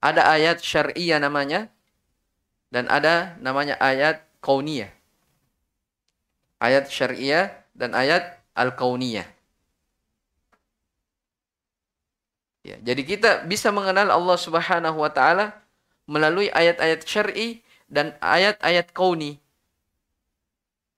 [0.00, 1.68] Ada ayat syariah namanya
[2.72, 4.88] dan ada namanya ayat kauniyah.
[6.62, 9.26] Ayat syariah dan ayat al-kauniyah.
[12.60, 15.56] Ya, jadi kita bisa mengenal Allah Subhanahu wa taala
[16.04, 19.40] melalui ayat-ayat syar'i dan ayat-ayat kauni.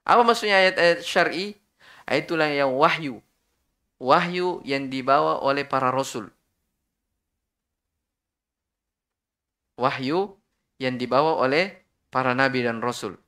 [0.02, 1.54] Apa maksudnya ayat-ayat syar'i?
[2.10, 3.22] Itulah yang wahyu.
[4.02, 6.28] Wahyu yang dibawa oleh para rasul.
[9.82, 10.38] Wahyu
[10.78, 11.82] yang dibawa oleh
[12.14, 13.18] para nabi dan rasul.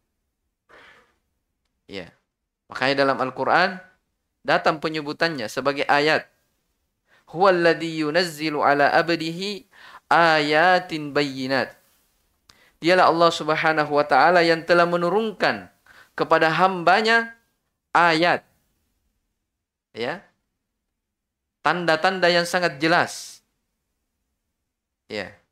[1.90, 2.14] Ya.
[2.70, 3.82] Makanya dalam Al-Qur'an
[4.46, 6.30] datang penyebutannya sebagai ayat.
[7.34, 9.66] Huwallazi yunazzilu ala abdihi
[10.06, 11.74] ayatin bayyinat.
[12.78, 15.66] Dialah Allah Subhanahu wa taala yang telah menurunkan
[16.14, 17.34] kepada hambanya
[17.90, 18.46] ayat.
[19.90, 20.22] Ya.
[21.64, 23.40] Tanda-tanda yang sangat jelas.
[25.08, 25.43] Ya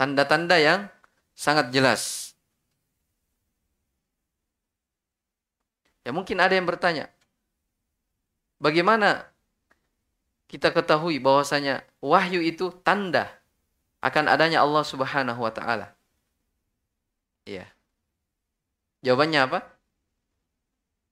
[0.00, 0.88] tanda-tanda yang
[1.36, 2.32] sangat jelas.
[6.00, 7.12] Ya mungkin ada yang bertanya,
[8.56, 9.28] bagaimana
[10.48, 13.28] kita ketahui bahwasanya wahyu itu tanda
[14.00, 15.92] akan adanya Allah Subhanahu wa taala?
[17.44, 17.68] Iya.
[19.04, 19.60] Jawabannya apa?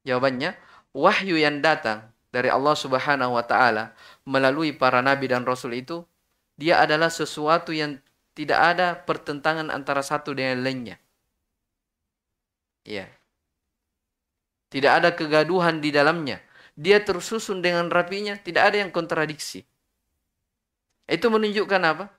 [0.09, 0.57] Jawabannya
[0.97, 3.93] wahyu yang datang dari Allah Subhanahu wa taala
[4.25, 6.09] melalui para nabi dan rasul itu
[6.57, 8.01] dia adalah sesuatu yang
[8.39, 10.95] tidak ada pertentangan antara satu dengan lainnya.
[12.87, 13.11] Ya.
[14.71, 16.39] Tidak ada kegaduhan di dalamnya.
[16.79, 19.67] Dia tersusun dengan rapinya, tidak ada yang kontradiksi.
[21.11, 22.15] Itu menunjukkan apa?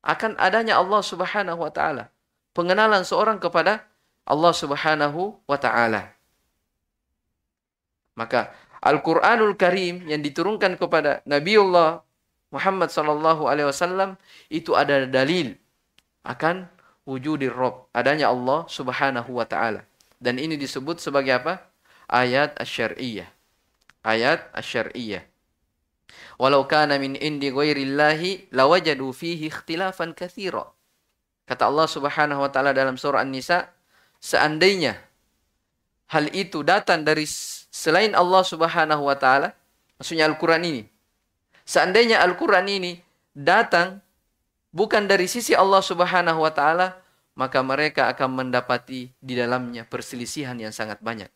[0.00, 2.08] Akan adanya Allah Subhanahu wa taala.
[2.56, 3.84] Pengenalan seorang kepada
[4.24, 6.16] Allah Subhanahu wa taala.
[8.16, 12.03] Maka Al-Qur'anul Karim yang diturunkan kepada Nabiullah
[12.54, 14.14] Muhammad sallallahu alaihi wasallam
[14.46, 15.58] itu ada dalil
[16.22, 16.70] akan
[17.02, 19.82] wujudir Rabb, adanya Allah Subhanahu wa taala.
[20.22, 21.66] Dan ini disebut sebagai apa?
[22.06, 23.28] Ayat asy-syar'iyyah.
[24.06, 25.26] Ayat asy-syar'iyyah.
[26.38, 30.70] Walau kana min indi ghairillahi lawajadu fihi ikhtilafan katsira.
[31.44, 33.68] Kata Allah Subhanahu wa taala dalam surah An-Nisa,
[34.22, 34.96] seandainya
[36.08, 37.28] hal itu datang dari
[37.68, 39.52] selain Allah Subhanahu wa taala,
[40.00, 40.88] maksudnya Al-Qur'an ini,
[41.64, 42.92] Seandainya Al-Quran ini
[43.32, 44.04] datang
[44.70, 47.00] bukan dari sisi Allah Subhanahu wa Ta'ala,
[47.34, 51.32] maka mereka akan mendapati di dalamnya perselisihan yang sangat banyak,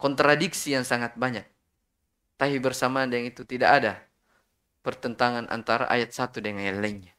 [0.00, 1.46] kontradiksi yang sangat banyak.
[2.40, 3.92] Tapi bersamaan dengan itu tidak ada
[4.82, 7.14] pertentangan antara ayat satu dengan yang lainnya.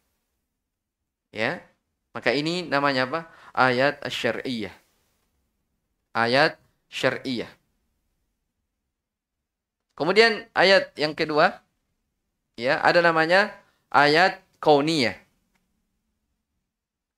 [1.31, 1.63] Ya,
[2.11, 3.19] maka ini namanya apa?
[3.55, 4.75] Ayat syariah.
[6.11, 6.59] Ayat
[6.91, 7.49] syariah.
[9.95, 11.62] Kemudian ayat yang kedua
[12.57, 13.53] ya ada namanya
[13.89, 15.17] ayat kauniyah.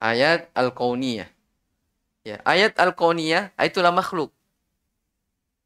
[0.02, 1.30] Ayat al-kauniyah.
[2.26, 4.34] Ya, ayat al-kauniyah itulah makhluk.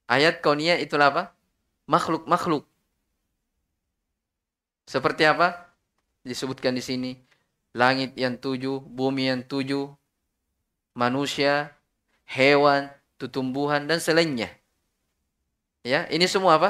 [0.05, 1.23] Ayat kauniyah itulah apa?
[1.89, 2.67] Makhluk-makhluk.
[4.89, 5.69] Seperti apa?
[6.25, 7.11] Disebutkan di sini.
[7.77, 9.93] Langit yang tujuh, bumi yang tujuh,
[10.97, 11.77] manusia,
[12.25, 12.89] hewan,
[13.21, 14.49] tumbuhan, dan selainnya.
[15.85, 16.69] Ya, ini semua apa?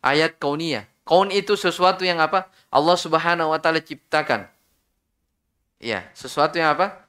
[0.00, 0.86] Ayat kauniyah.
[1.06, 2.50] Kaun itu sesuatu yang apa?
[2.66, 4.50] Allah Subhanahu wa taala ciptakan.
[5.78, 7.06] Ya, sesuatu yang apa?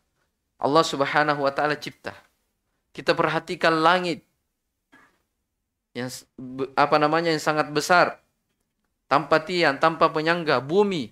[0.61, 2.13] Allah Subhanahu wa taala cipta.
[2.93, 4.21] Kita perhatikan langit
[5.97, 6.13] yang
[6.77, 8.21] apa namanya yang sangat besar
[9.09, 11.09] tanpa tiang, tanpa penyangga, bumi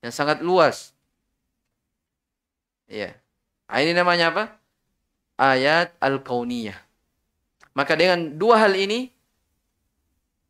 [0.00, 0.96] yang sangat luas.
[2.88, 3.12] Ya.
[3.68, 4.44] Ini namanya apa?
[5.36, 6.78] Ayat Al-Kauniyah.
[7.76, 9.12] Maka dengan dua hal ini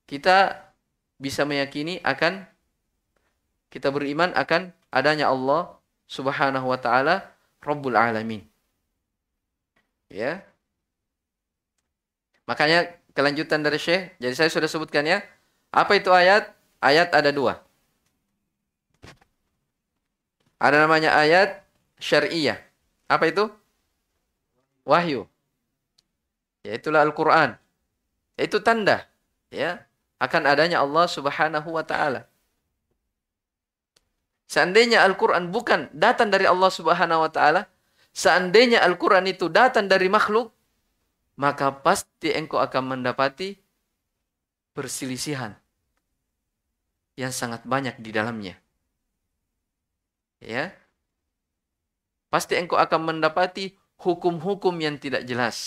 [0.07, 0.66] kita
[1.17, 2.45] bisa meyakini akan
[3.73, 8.47] kita beriman akan adanya Allah Subhanahu wa taala Rabbul Alamin.
[10.07, 10.47] Ya.
[12.47, 15.19] Makanya kelanjutan dari Syekh, jadi saya sudah sebutkan ya.
[15.75, 16.55] Apa itu ayat?
[16.79, 17.59] Ayat ada dua.
[20.63, 21.67] Ada namanya ayat
[21.99, 22.63] syariah.
[23.11, 23.51] Apa itu?
[24.87, 25.27] Wahyu.
[26.63, 27.59] Yaitulah Al-Quran.
[28.39, 29.09] Itu tanda
[29.51, 29.83] ya
[30.17, 32.27] akan adanya Allah Subhanahu wa taala.
[34.47, 37.67] Seandainya Al-Quran bukan datang dari Allah Subhanahu wa Ta'ala,
[38.15, 40.55] seandainya Al-Quran itu datang dari makhluk,
[41.35, 43.59] maka pasti engkau akan mendapati
[44.71, 45.59] perselisihan
[47.19, 48.55] yang sangat banyak di dalamnya.
[50.39, 50.71] Ya.
[52.31, 55.59] Pasti engkau akan mendapati hukum-hukum yang tidak jelas.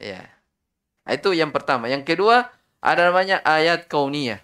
[0.00, 0.35] Ya.
[1.06, 1.86] Itu yang pertama.
[1.86, 2.50] Yang kedua,
[2.82, 4.42] ada namanya ayat kauniyah.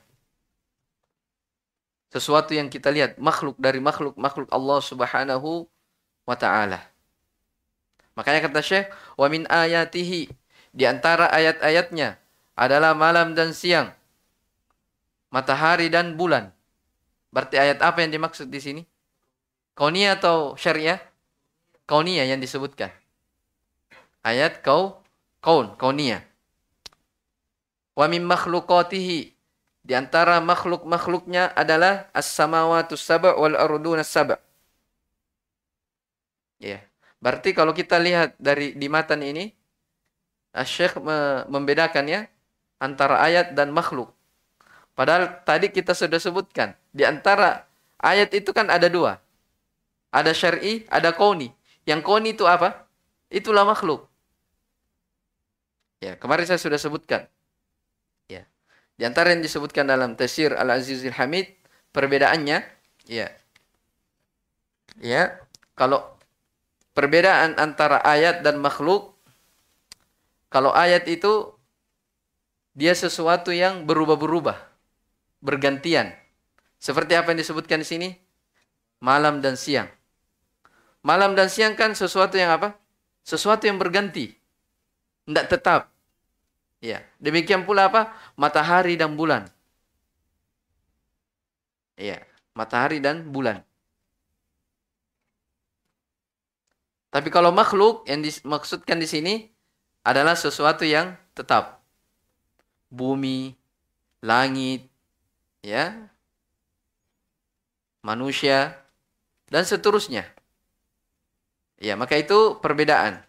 [2.15, 5.67] Sesuatu yang kita lihat makhluk dari makhluk makhluk Allah Subhanahu
[6.29, 6.85] wa taala.
[8.13, 10.29] Makanya kata Syekh, "Wa min ayatihi"
[10.77, 12.21] di antara ayat-ayatnya
[12.53, 13.97] adalah malam dan siang,
[15.33, 16.53] matahari dan bulan.
[17.33, 18.83] Berarti ayat apa yang dimaksud di sini?
[19.73, 21.01] Kaunia atau syariah?
[21.89, 22.93] Kaunia yang disebutkan.
[24.21, 25.01] Ayat kau
[25.41, 26.32] kaun, kaunia.
[27.93, 29.19] Wa min makhluqatihi
[29.83, 34.39] di antara makhluk-makhluknya adalah as-samawatu sab' wal arduna sab'.
[36.63, 36.81] Ya.
[37.23, 39.55] Berarti kalau kita lihat dari di matan ini
[40.53, 40.99] Syekh
[41.49, 42.21] membedakan ya
[42.83, 44.13] antara ayat dan makhluk.
[44.93, 47.65] Padahal tadi kita sudah sebutkan di antara
[48.03, 49.17] ayat itu kan ada dua.
[50.13, 51.49] Ada syar'i, ada kauni.
[51.89, 52.85] Yang kauni itu apa?
[53.33, 54.05] Itulah makhluk.
[56.05, 57.25] Ya, kemarin saya sudah sebutkan.
[59.03, 61.51] Di antara yang disebutkan dalam Tafsir Al-Azizil Hamid,
[61.91, 62.63] perbedaannya,
[63.11, 63.27] ya.
[65.03, 65.43] Ya,
[65.75, 66.07] kalau
[66.95, 69.19] perbedaan antara ayat dan makhluk,
[70.55, 71.51] kalau ayat itu
[72.79, 74.71] dia sesuatu yang berubah-berubah,
[75.43, 76.15] bergantian.
[76.79, 78.09] Seperti apa yang disebutkan di sini?
[79.03, 79.91] Malam dan siang.
[81.03, 82.79] Malam dan siang kan sesuatu yang apa?
[83.27, 84.31] Sesuatu yang berganti.
[85.27, 85.91] Tidak tetap.
[86.83, 88.11] Ya, demikian pula apa?
[88.37, 89.47] Matahari dan bulan.
[91.97, 92.25] Ya,
[92.57, 93.61] matahari dan bulan.
[97.13, 99.35] Tapi kalau makhluk yang dimaksudkan di sini
[100.01, 101.85] adalah sesuatu yang tetap.
[102.89, 103.53] Bumi,
[104.25, 104.89] langit,
[105.61, 106.09] ya,
[108.01, 108.81] manusia,
[109.53, 110.25] dan seterusnya.
[111.77, 113.21] Ya, maka itu perbedaan.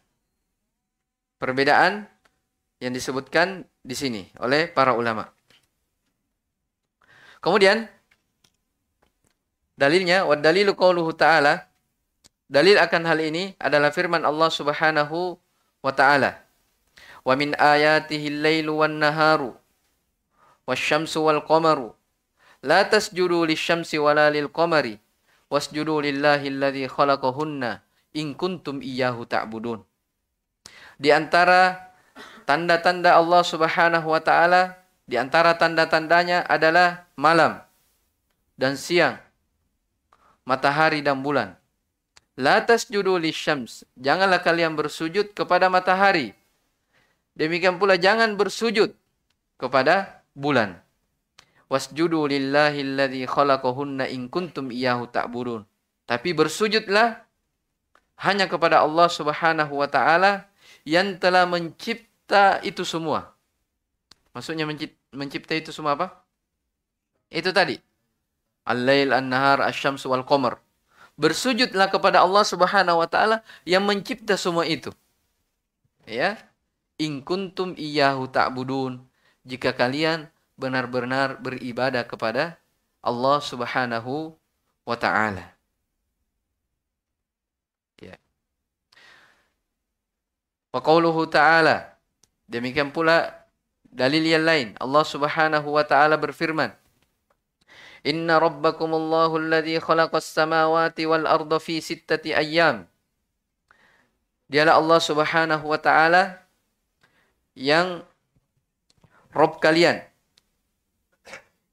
[1.39, 2.08] Perbedaan
[2.80, 5.27] yang disebutkan di sini oleh para ulama.
[7.43, 7.84] Kemudian
[9.75, 11.67] dalilnya wa dalilu qauluhu ta'ala
[12.47, 15.36] dalil akan hal ini adalah firman Allah Subhanahu
[15.84, 16.39] wa taala.
[17.27, 19.51] Wa min ayatihi al-lailu wan naharu
[20.63, 21.91] wasyamsu wal qamaru
[22.63, 24.99] la tasjudu lisyamsi wala lil qamari
[25.51, 27.84] wasjudu lillahi alladhi khalaqahunna
[28.15, 29.84] in kuntum iyyahu ta'budun.
[30.95, 31.93] Di antara
[32.44, 37.60] tanda-tanda Allah Subhanahu wa taala di antara tanda-tandanya adalah malam
[38.56, 39.20] dan siang,
[40.48, 41.58] matahari dan bulan.
[42.34, 43.86] La tasjudu lisyams.
[43.94, 46.34] Janganlah kalian bersujud kepada matahari.
[47.38, 48.94] Demikian pula jangan bersujud
[49.58, 50.82] kepada bulan.
[51.70, 55.66] Wasjudu lillahi alladhi khalaqahunna in kuntum iyyahu ta'budun.
[56.06, 57.22] Tapi bersujudlah
[58.22, 60.46] hanya kepada Allah Subhanahu wa taala
[60.86, 63.36] yang telah mencipta mencipta itu semua.
[64.34, 64.65] Maksudnya
[65.11, 66.24] mencipta itu semua apa?
[67.30, 67.78] Itu tadi.
[68.63, 70.63] Al-lail, an-nahar, asy-syamsu wal qamar.
[71.19, 74.89] Bersujudlah kepada Allah Subhanahu wa taala yang mencipta semua itu.
[76.07, 76.39] Ya.
[76.97, 79.03] In kuntum iyyahu ta'budun.
[79.43, 82.57] Jika kalian benar-benar beribadah kepada
[83.03, 84.34] Allah Subhanahu
[84.88, 85.53] wa taala.
[87.99, 88.15] Ya.
[90.71, 91.93] Wa qauluhu ta'ala
[92.50, 93.46] demikian pula
[93.88, 96.74] dalil yang lain Allah Subhanahu wa taala berfirman
[98.04, 102.84] Inna rabbakumullahu alladhi khalaqas samawati wal arda fi sittati ayyam
[104.52, 106.44] Dialah Allah Subhanahu wa taala
[107.56, 108.04] yang
[109.34, 110.06] Rob kalian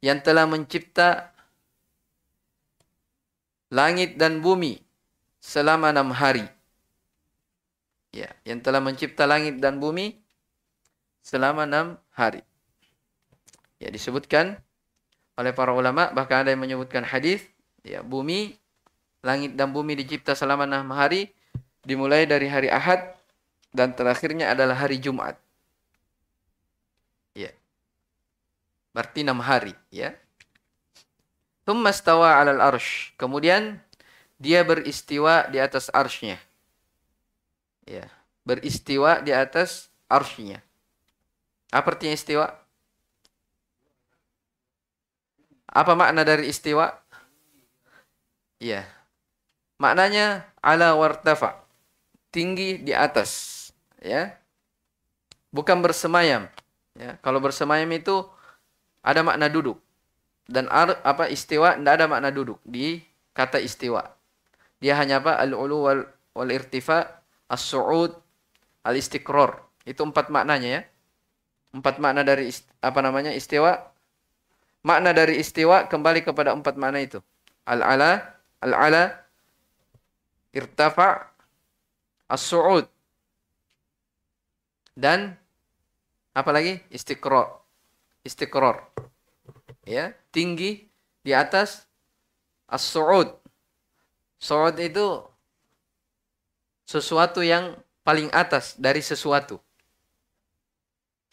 [0.01, 1.29] yang telah mencipta
[3.69, 4.81] langit dan bumi
[5.45, 6.49] selama enam hari.
[8.11, 10.19] Ya, yang telah mencipta langit dan bumi
[11.21, 12.43] selama enam hari.
[13.81, 14.61] Ya, disebutkan
[15.37, 17.45] oleh para ulama, bahkan ada yang menyebutkan hadis,
[17.81, 18.61] ya, bumi,
[19.25, 21.33] langit dan bumi dicipta selama enam hari,
[21.85, 23.17] dimulai dari hari Ahad
[23.73, 25.41] dan terakhirnya adalah hari Jumat.
[28.91, 30.15] Berarti enam hari, ya.
[31.63, 33.15] Thumma stawa 'alal arsh.
[33.15, 33.79] Kemudian
[34.43, 36.43] dia beristiwa di atas arshnya.
[37.87, 38.11] Ya,
[38.43, 40.63] beristiwa di atas arshnya.
[41.71, 42.47] Apa artinya istiwa?
[45.71, 46.91] Apa makna dari istiwa?
[48.59, 48.85] Ya.
[49.79, 51.63] Maknanya ala wartafa.
[52.31, 54.35] Tinggi di atas, ya.
[55.51, 56.47] Bukan bersemayam.
[56.95, 58.23] Ya, kalau bersemayam itu
[59.03, 59.79] ada makna duduk.
[60.51, 63.03] Dan ar, apa istiwa tidak ada makna duduk di
[63.35, 64.11] kata istiwa.
[64.83, 66.01] Dia hanya apa al-ulu wal,
[66.35, 68.15] wal irtifa, as-su'ud,
[68.83, 69.63] al-istiqrar.
[69.87, 70.83] Itu empat maknanya ya.
[71.71, 72.51] Empat makna dari
[72.83, 73.79] apa namanya istiwa.
[74.83, 77.21] Makna dari istiwa kembali kepada empat makna itu.
[77.69, 79.15] Al-ala, al-ala,
[80.51, 81.31] irtafa,
[82.27, 82.89] as-su'ud.
[84.97, 85.37] Dan
[86.35, 86.81] apa lagi?
[86.91, 87.61] Istiqrar
[88.25, 88.85] istiqrar.
[89.89, 90.87] Ya, tinggi
[91.25, 91.89] di atas
[92.69, 93.33] as-su'ud.
[94.41, 95.25] Su'ud itu
[96.85, 99.61] sesuatu yang paling atas dari sesuatu.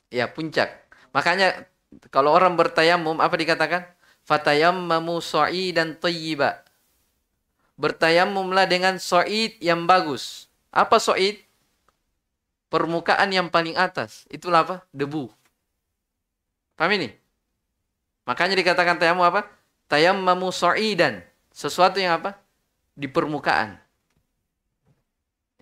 [0.07, 0.71] Ya, puncak.
[1.11, 1.67] Makanya
[2.11, 3.87] kalau orang bertayamum apa dikatakan?
[4.27, 5.23] Fatayammamu
[5.71, 6.59] dan thayyiba.
[7.79, 10.51] Bertayamumlah dengan sa'id yang bagus.
[10.73, 11.47] Apa sa'id?
[12.67, 14.27] Permukaan yang paling atas.
[14.27, 14.75] Itulah apa?
[14.91, 15.31] Debu.
[16.75, 17.15] Paham ini?
[18.27, 19.47] Makanya dikatakan tayammum apa?
[19.87, 21.23] Tayammamu sa'idan.
[21.55, 22.35] Sesuatu yang apa?
[22.99, 23.79] Di permukaan.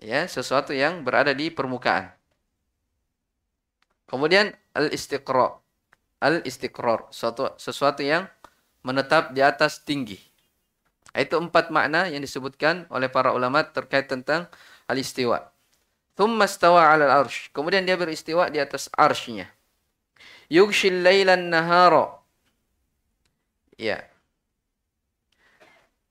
[0.02, 2.15] Ya, sesuatu yang berada di permukaan.
[4.06, 5.58] Kemudian al-istiqra.
[6.22, 7.10] Al-istiqrar.
[7.10, 8.30] Sesuatu, sesuatu yang
[8.86, 10.18] menetap di atas tinggi.
[11.16, 14.46] Itu empat makna yang disebutkan oleh para ulama terkait tentang
[14.86, 15.50] al-istiwa.
[16.16, 17.50] Thumma stawa 'ala al-arsh.
[17.52, 19.56] Kemudian dia beristiwa di atas arshnya
[20.48, 22.22] yugshil lailan nahara.
[23.76, 24.06] Ya.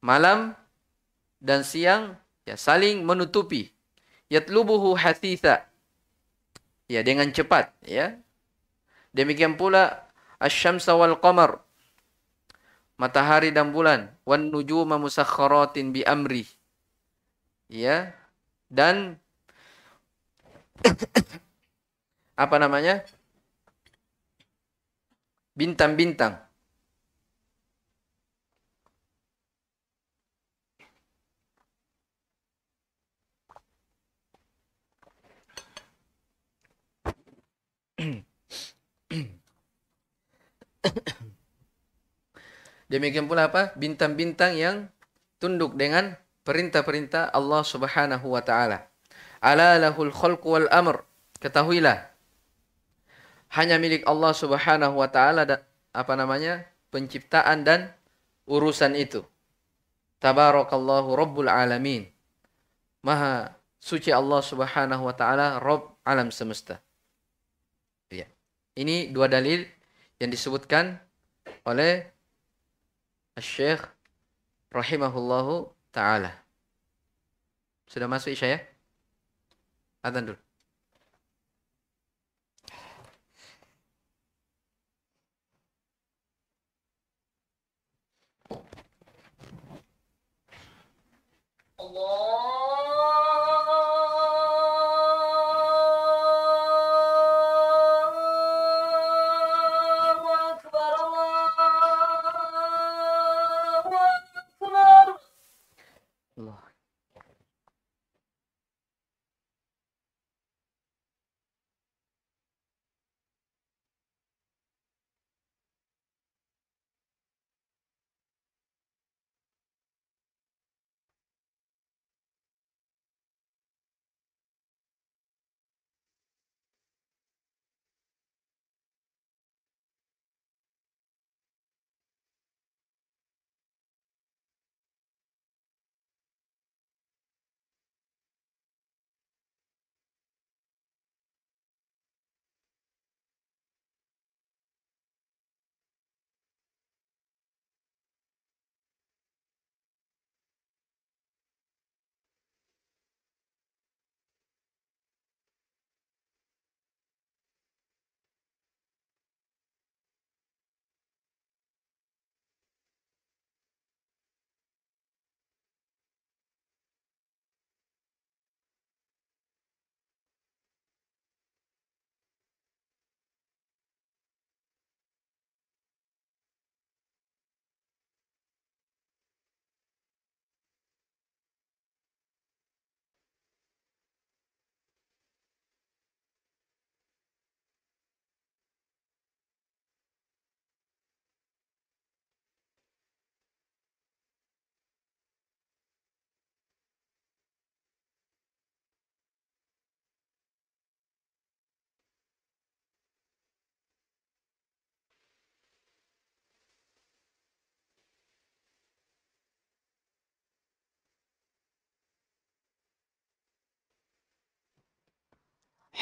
[0.05, 0.53] Malam
[1.41, 3.73] dan siang ya saling menutupi.
[4.29, 5.65] Yatlubuhu hathitha.
[6.85, 8.19] Ya dengan cepat ya.
[9.15, 10.05] Demikian pula
[10.37, 11.65] asy-syamsa wal qamar.
[12.95, 16.45] Matahari dan bulan wan nujuma musakhkharatin bi amri.
[17.67, 18.13] Ya.
[18.69, 19.17] Dan
[22.43, 23.01] apa namanya?
[25.55, 26.44] bintang-bintang.
[42.91, 43.73] Demikian pula apa?
[43.73, 44.89] Bintang-bintang yang
[45.41, 46.13] tunduk dengan
[46.45, 48.85] perintah-perintah Allah Subhanahu wa taala.
[49.41, 51.01] Ala lahul wal amr.
[51.41, 52.15] Ketahuilah
[53.55, 55.47] hanya milik Allah Subhanahu wa taala
[55.95, 56.67] apa namanya?
[56.91, 57.91] penciptaan dan
[58.47, 59.19] urusan itu.
[60.23, 62.07] Tabarakallahu rabbul alamin.
[63.03, 63.51] Maha
[63.83, 66.79] suci Allah Subhanahu wa taala Rabb alam semesta.
[68.07, 68.31] Ya.
[68.79, 69.67] Ini dua dalil
[70.21, 70.99] yang disebutkan
[71.67, 72.07] oleh
[73.35, 73.83] Syekh
[74.71, 76.31] rahimahullahu taala.
[77.85, 78.59] Sudah masuk Isya ya?
[80.05, 80.44] Adzan dulu.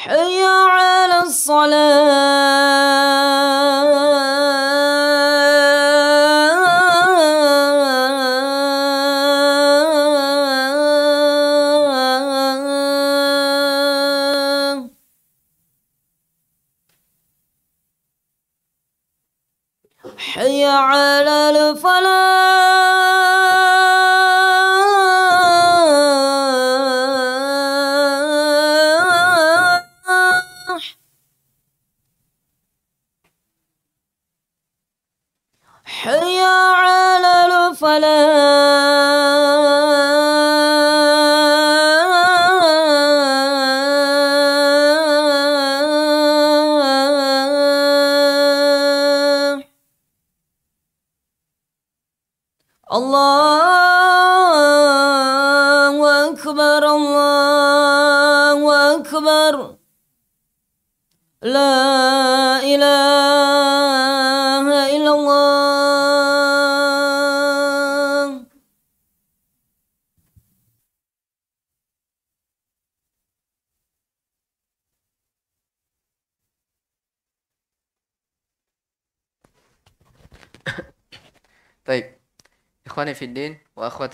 [0.03, 2.92] حي على الصلاة.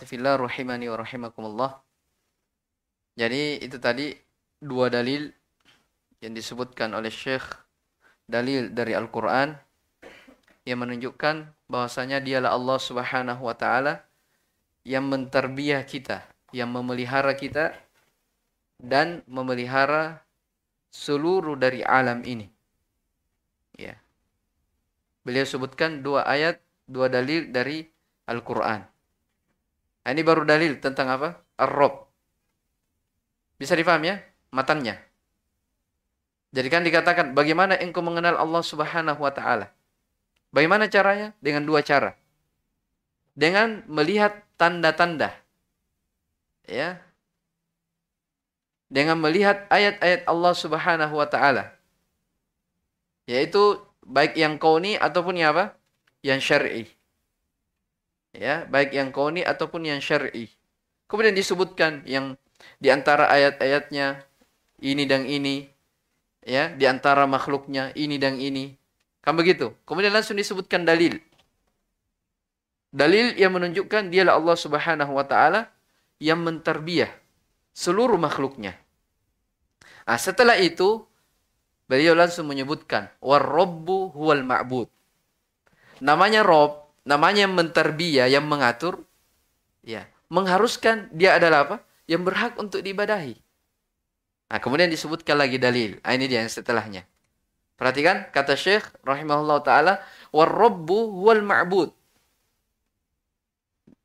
[0.09, 1.71] Fillah rahimani wa rahimakumullah.
[3.13, 4.09] Jadi itu tadi
[4.57, 5.29] dua dalil
[6.25, 7.45] yang disebutkan oleh Syekh
[8.25, 9.53] dalil dari Al-Qur'an
[10.65, 14.01] yang menunjukkan bahwasanya dialah Allah Subhanahu wa taala
[14.81, 16.25] yang menterbiah kita,
[16.57, 17.77] yang memelihara kita
[18.81, 20.25] dan memelihara
[20.89, 22.49] seluruh dari alam ini.
[23.77, 24.01] Ya.
[25.21, 26.57] Beliau sebutkan dua ayat,
[26.89, 27.85] dua dalil dari
[28.25, 28.98] Al-Quran.
[30.05, 31.37] Nah, ini baru dalil tentang apa?
[31.59, 32.07] Ar-Rob.
[33.59, 34.23] Bisa difaham ya?
[34.55, 34.95] Matannya.
[36.49, 39.69] Jadi kan dikatakan, bagaimana engkau mengenal Allah subhanahu wa ta'ala?
[40.49, 41.37] Bagaimana caranya?
[41.43, 42.17] Dengan dua cara.
[43.37, 45.29] Dengan melihat tanda-tanda.
[46.65, 46.97] Ya.
[48.89, 51.69] Dengan melihat ayat-ayat Allah subhanahu wa ta'ala.
[53.29, 55.77] Yaitu baik yang kauni ataupun yang apa?
[56.25, 56.83] Yang syar'i.
[58.33, 60.49] Ya, baik yang kauni ataupun yang syar'i.
[61.09, 62.37] Kemudian disebutkan yang
[62.77, 64.21] di antara ayat-ayatnya
[64.79, 65.65] ini dan ini,
[66.45, 68.77] ya, di antara makhluknya ini dan ini.
[69.19, 69.73] Kan begitu.
[69.83, 71.17] Kemudian langsung disebutkan dalil.
[72.89, 75.69] Dalil yang menunjukkan dialah Allah Subhanahu wa taala
[76.17, 77.09] yang menterbiah
[77.73, 78.73] seluruh makhluknya.
[80.09, 81.05] Nah, setelah itu
[81.85, 84.89] beliau langsung menyebutkan warrabbu huwal ma'bud.
[86.01, 89.01] Namanya Rob, namanya yang menterbiah, yang mengatur,
[89.81, 91.77] ya, mengharuskan dia adalah apa?
[92.05, 93.33] Yang berhak untuk diibadahi.
[94.53, 95.97] Nah, kemudian disebutkan lagi dalil.
[96.05, 97.09] Nah, ini dia yang setelahnya.
[97.73, 99.93] Perhatikan kata Syekh rahimahullah taala
[100.29, 101.89] warrabbu huwal ma'bud.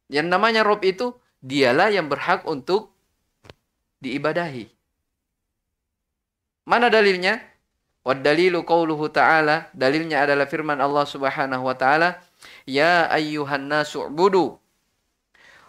[0.09, 1.13] Yang namanya Rob itu
[1.45, 2.93] dialah yang berhak untuk
[4.01, 4.69] diibadahi.
[6.65, 7.41] Mana dalilnya?
[8.05, 12.21] Wad dalilu qauluhu ta'ala, dalilnya adalah firman Allah Subhanahu wa taala,
[12.65, 14.61] "Ya ayyuhan nasu ubudu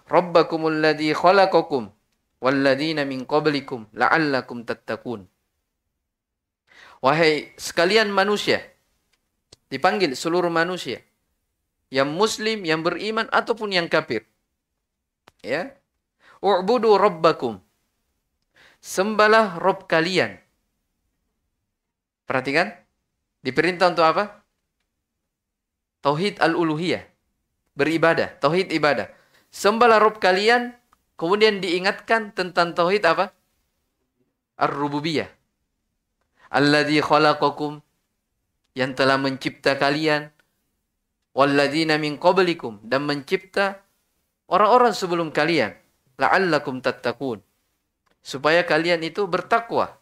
[0.08, 1.90] rabbakumul ladzi khalaqakum
[2.40, 5.28] walladzina min qablikum la'allakum tattaqun."
[7.04, 8.64] Wahai sekalian manusia,
[9.70, 11.04] dipanggil seluruh manusia,
[11.94, 14.26] yang muslim, yang beriman ataupun yang kafir.
[15.46, 15.78] Ya.
[16.42, 17.62] U'budu rabbakum.
[18.82, 20.38] Sembahlah Rob kalian.
[22.30, 22.74] Perhatikan.
[23.42, 24.45] Diperintah untuk apa?
[26.06, 27.02] Tauhid al-uluhiyah.
[27.74, 28.30] Beribadah.
[28.38, 29.10] Tauhid ibadah.
[29.50, 30.78] Sembahlah Rob kalian.
[31.18, 33.34] Kemudian diingatkan tentang tauhid apa?
[34.62, 35.26] Ar-rububiyah.
[36.54, 37.82] Alladhi khalaqakum.
[38.78, 40.30] Yang telah mencipta kalian.
[41.34, 42.78] Walladzina min qablikum.
[42.86, 43.82] Dan mencipta
[44.46, 45.74] orang-orang sebelum kalian.
[46.22, 47.42] La'allakum tattaqun.
[48.22, 49.98] Supaya kalian itu bertakwa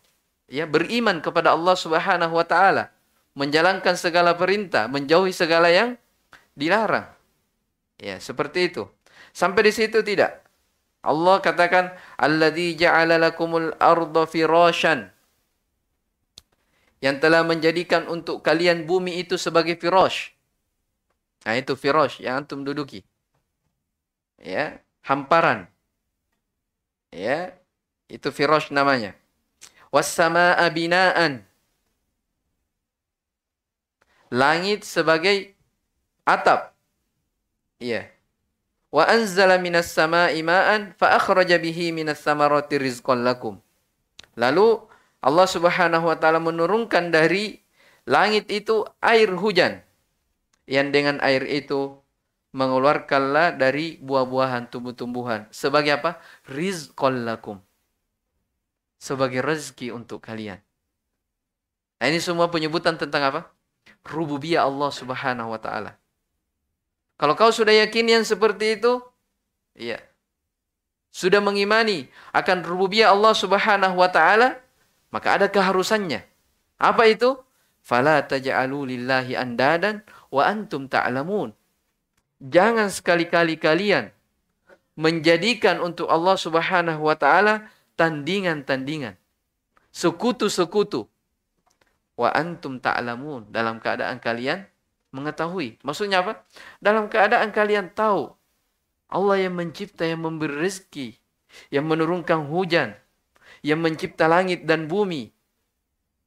[0.53, 2.93] ya beriman kepada Allah Subhanahu wa taala,
[3.33, 5.97] menjalankan segala perintah, menjauhi segala yang
[6.53, 7.09] dilarang.
[7.97, 8.89] Ya, seperti itu.
[9.33, 10.45] Sampai di situ tidak.
[11.03, 15.09] Allah katakan alladzi ja'ala lakumul arda firasyan.
[17.03, 20.31] Yang telah menjadikan untuk kalian bumi itu sebagai firash.
[21.43, 23.03] Nah, itu firash yang antum duduki.
[24.39, 25.67] Ya, hamparan.
[27.11, 27.51] Ya,
[28.07, 29.19] itu firash namanya
[29.93, 31.45] wassama'a binaan.
[34.33, 35.53] Langit sebagai
[36.25, 36.73] atap.
[37.77, 38.09] Iya.
[38.89, 43.61] Wa anzala minas sama'i ma'an fa akhraja bihi minas samarati rizqan lakum.
[44.33, 44.81] Lalu
[45.21, 47.61] Allah Subhanahu wa taala menurunkan dari
[48.09, 49.85] langit itu air hujan
[50.65, 52.01] yang dengan air itu
[52.57, 56.17] mengeluarkanlah dari buah-buahan tumbuh-tumbuhan sebagai apa?
[56.49, 57.61] Rizqal lakum.
[58.97, 60.57] Sebagai rezeki untuk kalian.
[62.01, 63.52] Nah, ini semua penyebutan tentang apa?
[64.03, 65.95] Rububiyah Allah Subhanahu wa taala.
[67.15, 68.99] Kalau kau sudah yakin yang seperti itu,
[69.79, 70.01] iya.
[71.13, 74.59] Sudah mengimani akan rububiyah Allah Subhanahu wa taala,
[75.13, 76.25] maka ada keharusannya.
[76.81, 77.37] Apa itu?
[77.85, 80.01] Fala taj'alu lillahi andadan
[80.33, 81.53] wa antum ta'lamun.
[82.43, 84.09] Jangan sekali-kali kalian
[84.99, 89.15] menjadikan untuk Allah Subhanahu wa taala tandingan-tandingan,
[89.93, 91.07] sekutu-sekutu.
[92.13, 94.69] Wa antum ta'lamun dalam keadaan kalian
[95.13, 95.81] mengetahui.
[95.85, 96.45] Maksudnya apa?
[96.81, 98.33] Dalam keadaan kalian tahu
[99.13, 101.13] Allah yang mencipta, yang memberi rezeki,
[101.69, 102.97] yang menurunkan hujan,
[103.61, 105.29] yang mencipta langit dan bumi,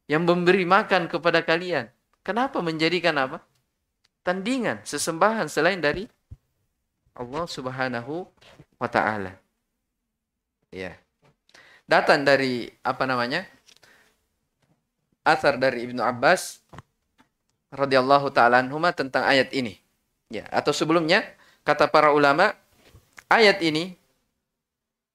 [0.06, 1.90] yang memberi makan kepada kalian.
[2.22, 3.42] Kenapa menjadikan apa?
[4.22, 6.06] Tandingan, sesembahan selain dari
[7.14, 8.26] Allah Subhanahu
[8.78, 9.34] wa taala.
[10.70, 10.94] Ya.
[11.86, 13.46] Datang dari apa namanya?
[15.26, 16.62] Asar dari Ibnu Abbas
[17.74, 19.74] radhiyallahu taala anhuma tentang ayat ini.
[20.30, 21.26] Ya, atau sebelumnya
[21.66, 22.54] kata para ulama
[23.26, 23.98] ayat ini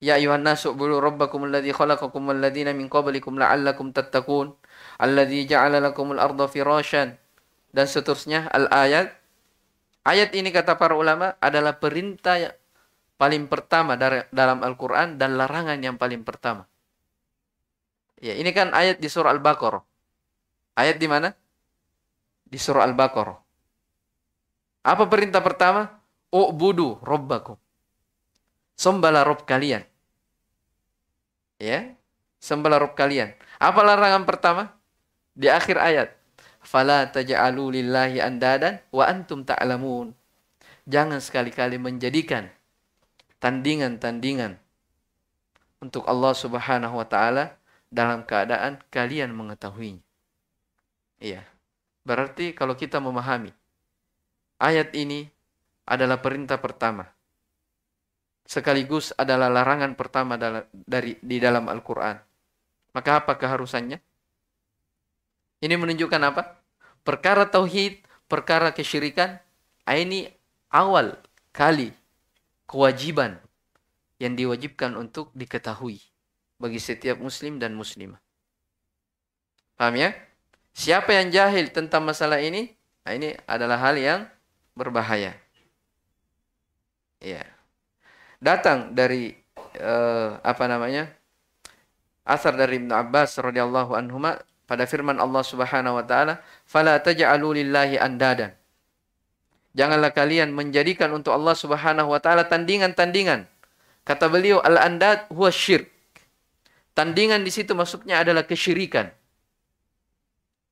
[0.02, 4.50] Ya ayuhan nasu bulu rabbakum alladhi khalaqakum walladhina min qablikum la'allakum tattaqun
[4.98, 7.22] alladhi ja'ala lakumul arda firasyan
[7.70, 9.14] dan seterusnya al-ayat
[10.02, 12.50] ayat ini kata para ulama adalah perintah
[13.22, 16.66] paling pertama dari dalam Al-Qur'an dan larangan yang paling pertama.
[18.18, 19.86] Ya, ini kan ayat di surah Al-Baqarah.
[20.76, 21.36] Ayat di mana?
[22.48, 23.40] Di surah Al-Baqarah.
[24.82, 25.88] Apa perintah pertama?
[26.32, 27.60] U'budu rabbakum.
[28.80, 29.86] Sembahlah Rob kalian.
[31.62, 31.94] Ya,
[32.42, 33.36] sembahlah Rob kalian.
[33.62, 34.74] Apa larangan pertama?
[35.38, 36.10] Di akhir ayat.
[36.62, 40.18] Fala taj'alu lillahi andadan wa antum ta'lamun.
[40.90, 42.50] Jangan sekali-kali menjadikan
[43.38, 44.58] tandingan-tandingan
[45.82, 47.58] untuk Allah Subhanahu wa taala
[47.90, 50.11] dalam keadaan kalian mengetahuinya.
[51.22, 51.46] Iya.
[52.02, 53.54] Berarti kalau kita memahami
[54.58, 55.30] ayat ini
[55.86, 57.06] adalah perintah pertama
[58.52, 60.36] sekaligus adalah larangan pertama
[60.72, 62.20] dari di dalam Al-Qur'an.
[62.92, 63.96] Maka apa keharusannya?
[65.64, 66.60] Ini menunjukkan apa?
[67.08, 69.40] Perkara tauhid, perkara kesyirikan,
[69.88, 70.28] ah, ini
[70.68, 71.16] awal
[71.56, 71.96] kali
[72.68, 73.40] kewajiban
[74.20, 76.04] yang diwajibkan untuk diketahui
[76.60, 78.20] bagi setiap muslim dan muslimah.
[79.80, 80.12] Paham ya?
[80.72, 82.72] Siapa yang jahil tentang masalah ini?
[83.04, 84.22] Nah, ini adalah hal yang
[84.76, 85.36] berbahaya.
[87.22, 87.44] Ya
[88.42, 89.38] datang dari
[89.78, 91.14] uh, apa namanya
[92.26, 98.02] asar dari Ibnu Abbas radhiyallahu anhuma pada firman Allah Subhanahu wa taala fala taj'alu lillahi
[98.02, 98.58] andadan
[99.72, 103.48] Janganlah kalian menjadikan untuk Allah Subhanahu wa taala tandingan-tandingan.
[104.04, 105.88] Kata beliau al-andad huwa syirk.
[106.92, 109.08] Tandingan di situ maksudnya adalah kesyirikan.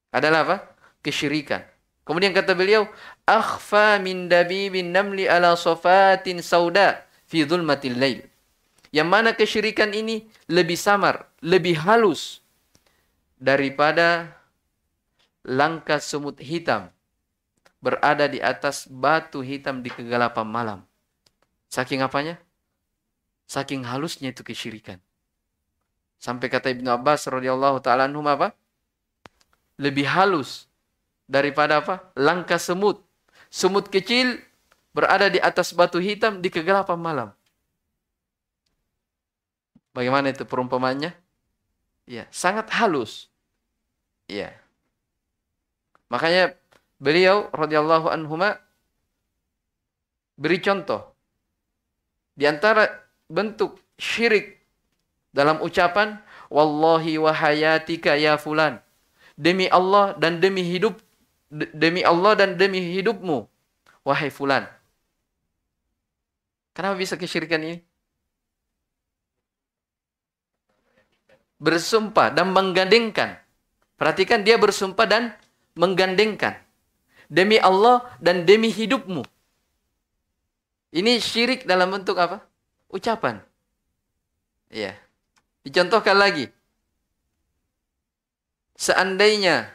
[0.10, 0.58] Adalah apa?
[1.06, 1.62] Kesyirikan.
[2.04, 2.90] Kemudian kata beliau,
[3.30, 8.26] akhfa min dabibin namli ala sofatin sauda fi dhulmatil lail.
[8.90, 12.42] Yang mana kesyirikan ini lebih samar, lebih halus
[13.38, 14.34] daripada
[15.46, 16.90] langkah semut hitam
[17.80, 20.80] berada di atas batu hitam di kegelapan malam.
[21.72, 22.42] Saking apanya?
[23.48, 25.00] Saking halusnya itu kesyirikan.
[26.20, 28.52] Sampai kata Ibnu Abbas radhiyallahu taala anhum apa?
[29.80, 30.68] Lebih halus
[31.26, 32.12] daripada apa?
[32.20, 33.00] Langkah semut.
[33.48, 34.44] Semut kecil
[34.92, 37.30] berada di atas batu hitam di kegelapan malam.
[39.96, 41.16] Bagaimana itu perumpamannya?
[42.06, 43.32] Ya, sangat halus.
[44.28, 44.54] Ya.
[46.12, 46.60] Makanya
[47.00, 48.60] beliau radhiyallahu anhuma
[50.36, 51.16] beri contoh
[52.36, 52.88] di antara
[53.28, 54.60] bentuk syirik
[55.36, 56.20] dalam ucapan
[56.52, 58.82] wallahi wa hayatika ya fulan
[59.40, 61.00] demi Allah dan demi hidup
[61.72, 63.48] demi Allah dan demi hidupmu
[64.04, 64.68] wahai fulan
[66.80, 67.84] Kenapa bisa kesyirikan ini?
[71.60, 73.36] Bersumpah dan menggandengkan.
[74.00, 75.36] Perhatikan dia bersumpah dan
[75.76, 76.56] menggandengkan.
[77.28, 79.28] Demi Allah dan demi hidupmu.
[80.96, 82.48] Ini syirik dalam bentuk apa?
[82.88, 83.44] Ucapan.
[84.72, 84.96] Iya.
[85.68, 86.48] Dicontohkan lagi.
[88.80, 89.68] Seandainya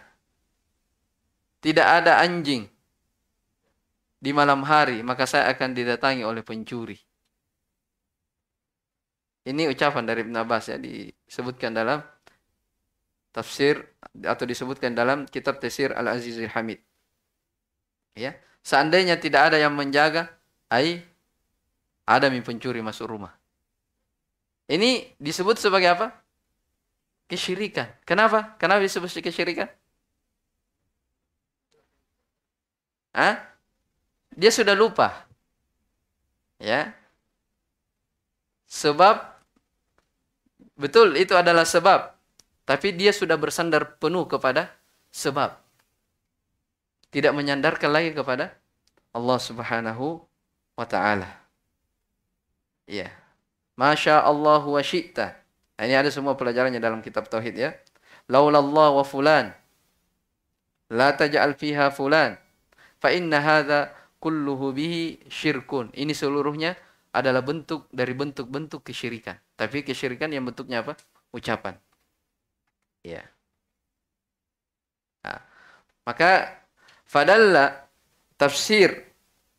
[1.61, 2.64] tidak ada anjing
[4.16, 6.96] di malam hari, maka saya akan didatangi oleh pencuri.
[9.44, 12.00] Ini ucapan dari Ibn Abbas ya disebutkan dalam
[13.28, 13.76] tafsir
[14.24, 16.80] atau disebutkan dalam kitab tafsir Al-Azizul Hamid.
[18.16, 20.32] Ya, seandainya tidak ada yang menjaga,
[20.72, 21.05] ai
[22.09, 23.36] ada yang pencuri masuk rumah.
[24.64, 26.23] Ini disebut sebagai apa?
[27.35, 27.91] Kesyirikan.
[28.07, 28.55] Kenapa?
[28.62, 29.66] Kenapa disebut kesyirikan?
[33.11, 33.43] Hah?
[34.39, 35.26] Dia sudah lupa.
[36.62, 36.95] Ya.
[38.70, 39.18] Sebab
[40.78, 42.14] betul itu adalah sebab.
[42.62, 44.70] Tapi dia sudah bersandar penuh kepada
[45.11, 45.59] sebab.
[47.11, 48.55] Tidak menyandarkan lagi kepada
[49.11, 50.22] Allah Subhanahu
[50.78, 51.35] wa taala.
[52.87, 53.11] Ya.
[53.74, 55.43] Masya Allah wa syi'ta.
[55.74, 57.70] Ini ada semua pelajarannya dalam kitab tauhid ya.
[58.30, 59.50] Laulallah wa fulan.
[60.94, 62.38] La taj'al fiha fulan.
[63.02, 63.90] Fa inna hadha
[64.22, 65.90] kulluhu bihi syirkun.
[65.92, 66.78] Ini seluruhnya
[67.10, 69.38] adalah bentuk dari bentuk-bentuk kesyirikan.
[69.58, 70.94] Tapi kesyirikan yang bentuknya apa?
[71.34, 71.74] Ucapan.
[73.02, 73.26] Ya.
[75.26, 75.40] Nah,
[76.06, 76.54] maka
[77.04, 77.84] fadalla
[78.38, 79.04] tafsir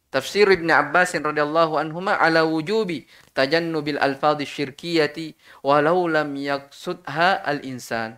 [0.10, 3.04] tafsir Ibn Abbas radhiyallahu anhuma ala wujubi
[3.36, 8.18] tajannubil alfadhi syirkiyati walau lam yaksudha al insan.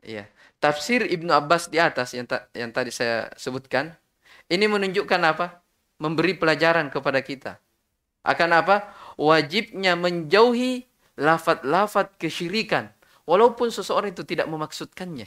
[0.00, 0.26] Ya.
[0.56, 3.92] Tafsir Ibnu Abbas di atas yang ta yang tadi saya sebutkan
[4.48, 5.60] ini menunjukkan apa?
[6.00, 7.60] Memberi pelajaran kepada kita.
[8.24, 8.90] Akan apa?
[9.20, 10.88] Wajibnya menjauhi
[11.20, 15.26] lafat-lafat kesyirikan Walaupun seseorang itu tidak memaksudkannya.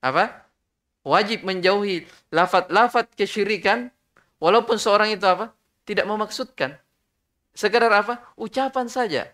[0.00, 0.48] Apa?
[1.04, 3.92] Wajib menjauhi lafat-lafat kesyirikan
[4.40, 5.52] walaupun seorang itu apa?
[5.84, 6.74] Tidak memaksudkan.
[7.54, 8.32] Sekedar apa?
[8.34, 9.30] Ucapan saja.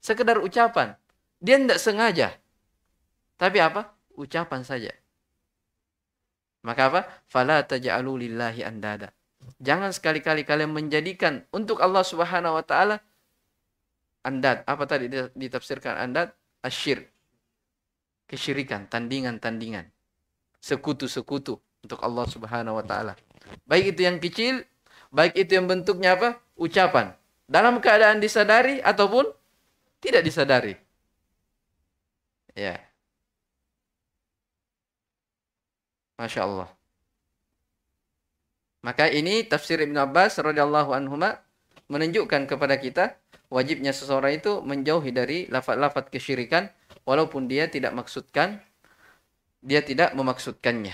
[0.00, 0.96] Sekedar ucapan.
[1.42, 2.28] Dia tidak sengaja.
[3.36, 3.92] Tapi apa?
[4.14, 4.92] Ucapan saja.
[6.64, 7.00] Maka apa?
[7.28, 9.12] Fala taj'alu lillahi andada.
[9.60, 13.04] Jangan sekali-kali kalian menjadikan untuk Allah Subhanahu wa taala
[14.24, 14.64] Andat.
[14.64, 16.32] Apa tadi ditafsirkan andat?
[16.64, 17.04] Asyir.
[18.24, 19.92] Kesyirikan, tandingan-tandingan.
[20.64, 23.12] Sekutu-sekutu untuk Allah Subhanahu wa taala.
[23.64, 24.64] Baik itu yang kecil,
[25.14, 26.40] baik itu yang bentuknya apa?
[26.56, 27.16] Ucapan.
[27.44, 29.28] Dalam keadaan disadari ataupun
[30.00, 30.74] tidak disadari.
[32.54, 32.78] Ya.
[36.20, 36.68] Masya Allah.
[38.84, 41.16] Maka ini tafsir Ibn Abbas radhiyallahu anhu
[41.88, 43.16] menunjukkan kepada kita
[43.48, 46.68] wajibnya seseorang itu menjauhi dari lafaz-lafaz kesyirikan
[47.08, 48.60] walaupun dia tidak maksudkan
[49.64, 50.92] dia tidak memaksudkannya.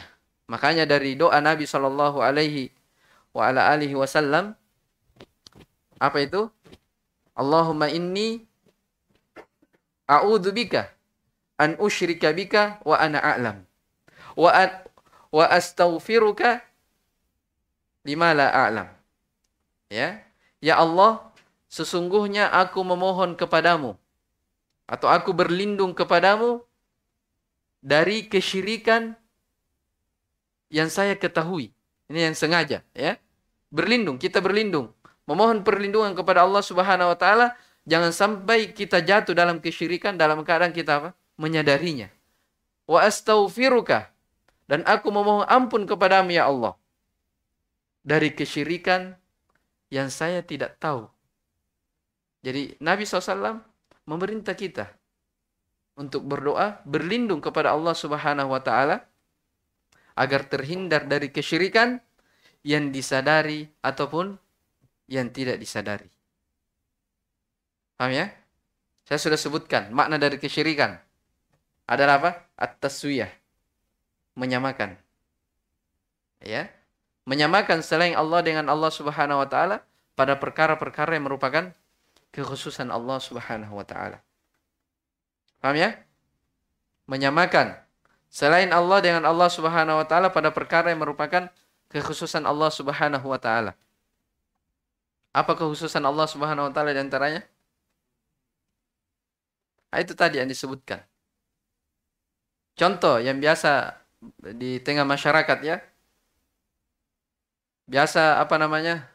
[0.50, 2.74] Makanya dari doa Nabi Shallallahu alaihi
[3.30, 4.58] wa ala alihi wasallam
[6.02, 6.50] apa itu?
[7.38, 8.42] Allahumma inni
[10.10, 10.90] a'udzu bika
[11.54, 13.62] an usyrika bika wa ana a'lam
[14.34, 14.70] wa an,
[15.30, 16.66] wa astaghfiruka
[18.02, 18.88] lima la a'lam.
[19.86, 20.18] Ya.
[20.60, 21.30] Ya Allah,
[21.70, 23.96] sesungguhnya aku memohon kepadamu
[24.90, 26.60] atau aku berlindung kepadamu
[27.80, 29.16] dari kesyirikan
[30.70, 31.74] yang saya ketahui.
[32.10, 33.18] Ini yang sengaja, ya.
[33.70, 34.90] Berlindung, kita berlindung.
[35.26, 37.54] Memohon perlindungan kepada Allah Subhanahu wa taala,
[37.86, 41.10] jangan sampai kita jatuh dalam kesyirikan dalam keadaan kita apa?
[41.38, 42.10] menyadarinya.
[42.90, 44.10] Wa astaghfiruka
[44.70, 46.78] dan aku memohon ampun kepadamu ya Allah
[48.06, 49.18] dari kesyirikan
[49.90, 51.10] yang saya tidak tahu
[52.46, 53.66] jadi Nabi SAW
[54.06, 54.94] memerintah kita
[55.98, 59.09] untuk berdoa, berlindung kepada Allah Subhanahu wa taala
[60.14, 62.00] agar terhindar dari kesyirikan
[62.64, 64.36] yang disadari ataupun
[65.10, 66.08] yang tidak disadari.
[67.98, 68.26] Paham ya?
[69.04, 70.96] Saya sudah sebutkan makna dari kesyirikan.
[71.90, 72.30] Adalah apa?
[72.54, 73.28] At-taswiyah.
[74.38, 74.94] Menyamakan.
[76.40, 76.70] Ya.
[77.26, 79.82] Menyamakan selain Allah dengan Allah Subhanahu wa taala
[80.14, 81.74] pada perkara-perkara yang merupakan
[82.30, 84.22] kekhususan Allah Subhanahu wa taala.
[85.58, 85.98] Paham ya?
[87.10, 87.76] Menyamakan
[88.30, 91.50] selain Allah dengan Allah Subhanahu wa taala pada perkara yang merupakan
[91.90, 93.74] kekhususan Allah Subhanahu wa taala.
[95.34, 97.42] Apa kekhususan Allah Subhanahu wa taala di antaranya?
[99.90, 101.02] Nah, itu tadi yang disebutkan.
[102.78, 103.98] Contoh yang biasa
[104.54, 105.82] di tengah masyarakat ya.
[107.90, 109.10] Biasa apa namanya?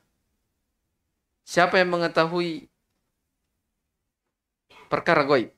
[1.47, 2.67] Siapa yang mengetahui
[4.91, 5.55] perkara goib.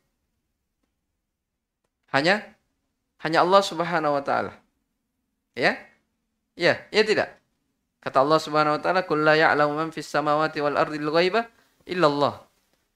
[2.13, 2.56] Hanya
[3.23, 4.53] hanya Allah Subhanahu wa taala.
[5.57, 5.77] Ya?
[6.57, 7.37] Ya, ya tidak.
[8.01, 11.49] Kata Allah Subhanahu wa taala, "Qul la ya'lamu man fis samawati wal ardi ghaiba
[11.89, 12.33] illa Allah."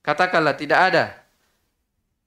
[0.02, 1.06] Katakanlah tidak ada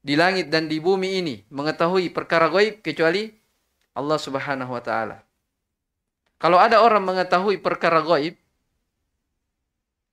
[0.05, 3.35] di langit dan di bumi ini mengetahui perkara goib kecuali
[3.95, 5.23] Allah Subhanahu wa taala.
[6.39, 8.37] Kalau ada orang mengetahui perkara goib,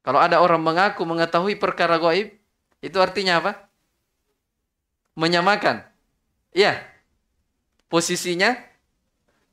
[0.01, 2.33] kalau ada orang mengaku mengetahui perkara goib,
[2.81, 3.71] itu artinya apa?
[5.15, 5.83] menyamakan
[6.55, 6.79] ya
[7.91, 8.55] posisinya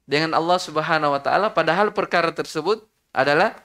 [0.07, 3.59] dengan Allah Subhanahu wa taala padahal perkara tersebut adalah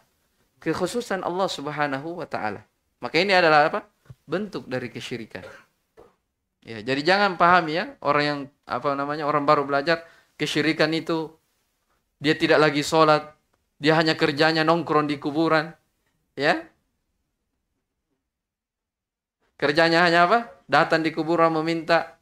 [0.60, 2.66] kekhususan Allah Subhanahu wa taala.
[2.98, 3.94] Maka ini adalah apa?
[4.24, 5.44] bentuk dari kesyirikan.
[6.64, 10.08] Ya, jadi jangan pahami ya orang yang apa namanya orang baru belajar
[10.40, 11.36] kesyirikan itu
[12.24, 13.36] dia tidak lagi sholat,
[13.84, 15.76] dia hanya kerjanya nongkrong di kuburan,
[16.40, 16.64] ya.
[19.60, 20.40] Kerjanya hanya apa?
[20.72, 22.13] Datang di kuburan meminta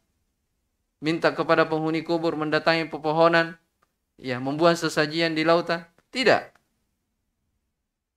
[1.02, 3.58] minta kepada penghuni kubur mendatangi pepohonan,
[4.22, 5.84] ya, membuang sesajian di lautan.
[6.14, 6.44] Tidak.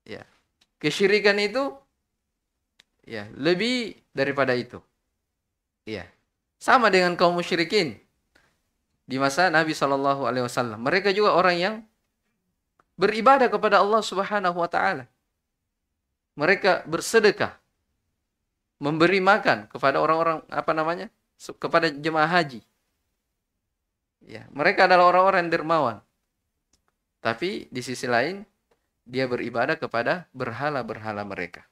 [0.04, 0.22] Ya.
[0.78, 1.72] Kesyirikan itu
[3.08, 4.78] ya, lebih daripada itu.
[5.88, 6.04] Ya.
[6.60, 8.00] Sama dengan kaum musyrikin
[9.04, 10.80] di masa Nabi Shallallahu alaihi wasallam.
[10.80, 11.74] Mereka juga orang yang
[13.00, 15.04] beribadah kepada Allah Subhanahu wa taala.
[16.34, 17.54] Mereka bersedekah,
[18.82, 21.08] memberi makan kepada orang-orang apa namanya?
[21.60, 22.64] kepada jemaah haji.
[24.24, 26.00] Ya, mereka adalah orang-orang dermawan.
[27.20, 28.44] Tapi di sisi lain
[29.04, 31.68] dia beribadah kepada berhala-berhala mereka.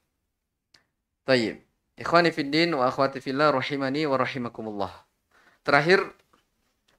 [1.24, 1.64] Tayyib.
[1.96, 4.92] Ikhwani fiddin wa akhwati fillah rahimani wa rahimakumullah.
[5.64, 6.02] Terakhir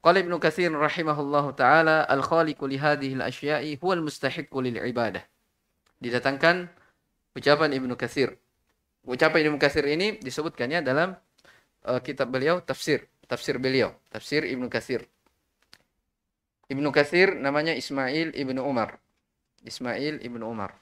[0.05, 5.21] qala Ibnu Katsir rahimahullahu taala al-khaliqu li hadhihi al-asya'i huwa al-mustahiqqu lil ibadah.
[5.97, 6.69] Didatangkan
[7.33, 8.37] ucapan Ibnu Katsir.
[9.03, 11.17] Ucapan Ibnu Katsir ini disebutkannya dalam
[11.89, 15.03] uh, kitab beliau tafsir, tafsir beliau, tafsir Ibnu Katsir.
[16.73, 18.97] Ibnu Katsir namanya Ismail Ibnu Umar.
[19.61, 20.73] Ismail Ibnu Umar.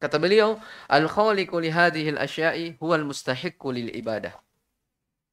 [0.00, 0.56] Kata beliau,
[0.88, 4.34] al-khaliqu li hadhihi al-asya'i huwa al-mustahiqqu lil ibadah.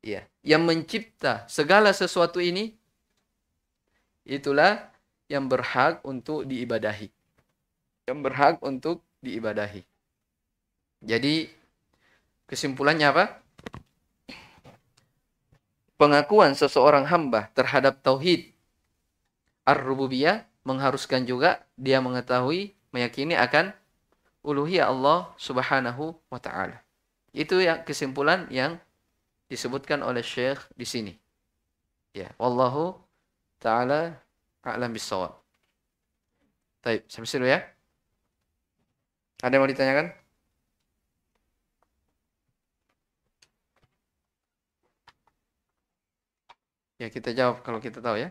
[0.04, 2.76] Ya, yang mencipta segala sesuatu ini
[4.28, 4.92] itulah
[5.32, 7.08] yang berhak untuk diibadahi.
[8.06, 9.82] Yang berhak untuk diibadahi.
[11.08, 11.48] Jadi
[12.52, 13.26] kesimpulannya apa?
[15.96, 18.59] Pengakuan seseorang hamba terhadap tauhid
[19.66, 23.74] ar-rububiyah mengharuskan juga dia mengetahui, meyakini akan
[24.44, 26.84] uluhiyah Allah Subhanahu wa taala.
[27.34, 28.80] Itu yang kesimpulan yang
[29.50, 31.14] disebutkan oleh Syekh di sini.
[32.14, 32.98] Ya, wallahu
[33.62, 34.18] taala
[34.66, 35.38] a'lam bissawab.
[36.82, 37.60] Baik, sampai situ ya.
[39.44, 40.08] Ada yang mau ditanyakan?
[47.00, 48.30] Ya kita jawab kalau kita tahu ya.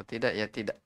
[0.00, 0.76] Kalau tidak ya tidak.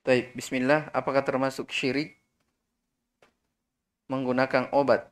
[0.00, 0.88] Baik, bismillah.
[0.96, 2.19] Apakah termasuk syirik
[4.10, 5.06] menggunakan obat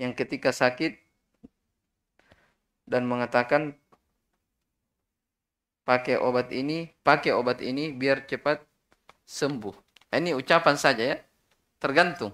[0.00, 0.96] yang ketika sakit
[2.88, 3.76] dan mengatakan
[5.84, 8.64] pakai obat ini, pakai obat ini biar cepat
[9.28, 9.76] sembuh.
[10.16, 11.18] Ini ucapan saja ya.
[11.76, 12.32] Tergantung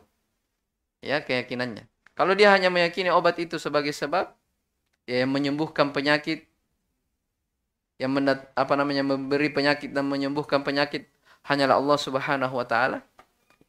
[1.03, 1.89] ya keyakinannya.
[2.15, 4.31] Kalau dia hanya meyakini obat itu sebagai sebab
[5.09, 6.47] ya menyembuhkan penyakit
[8.01, 11.05] yang mendat, apa namanya memberi penyakit dan menyembuhkan penyakit
[11.45, 13.05] hanyalah Allah Subhanahu wa taala.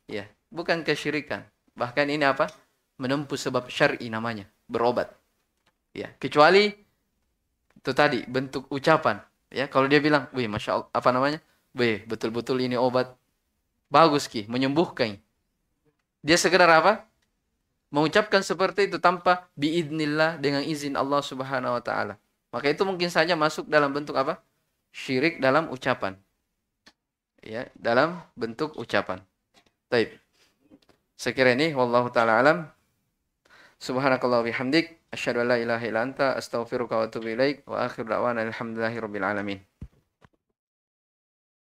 [0.07, 1.47] Ya, bukan kesyirikan.
[1.75, 2.49] Bahkan ini apa?
[3.01, 5.09] Menempuh sebab syar'i namanya, berobat.
[5.91, 6.71] Ya, kecuali
[7.75, 9.19] itu tadi bentuk ucapan.
[9.51, 11.39] Ya, kalau dia bilang, "Wih, Masya Allah, apa namanya?
[11.75, 13.11] Wih, betul-betul ini obat
[13.89, 15.17] bagus ki, menyembuhkan."
[16.21, 17.09] Dia sekedar apa?
[17.91, 22.15] Mengucapkan seperti itu tanpa biidnillah dengan izin Allah Subhanahu wa taala.
[22.53, 24.39] Maka itu mungkin saja masuk dalam bentuk apa?
[24.95, 26.15] Syirik dalam ucapan
[27.41, 29.19] ya dalam bentuk ucapan.
[29.89, 30.20] Taib.
[31.21, 32.65] Sekira ini wallahu taala alam.
[33.77, 38.41] Subhanakallah bihamdik asyhadu an la ilaha illa anta astaghfiruka wa atubu ilaik wa akhir da'wana
[38.41, 39.61] alhamdulillahi rabbil alamin.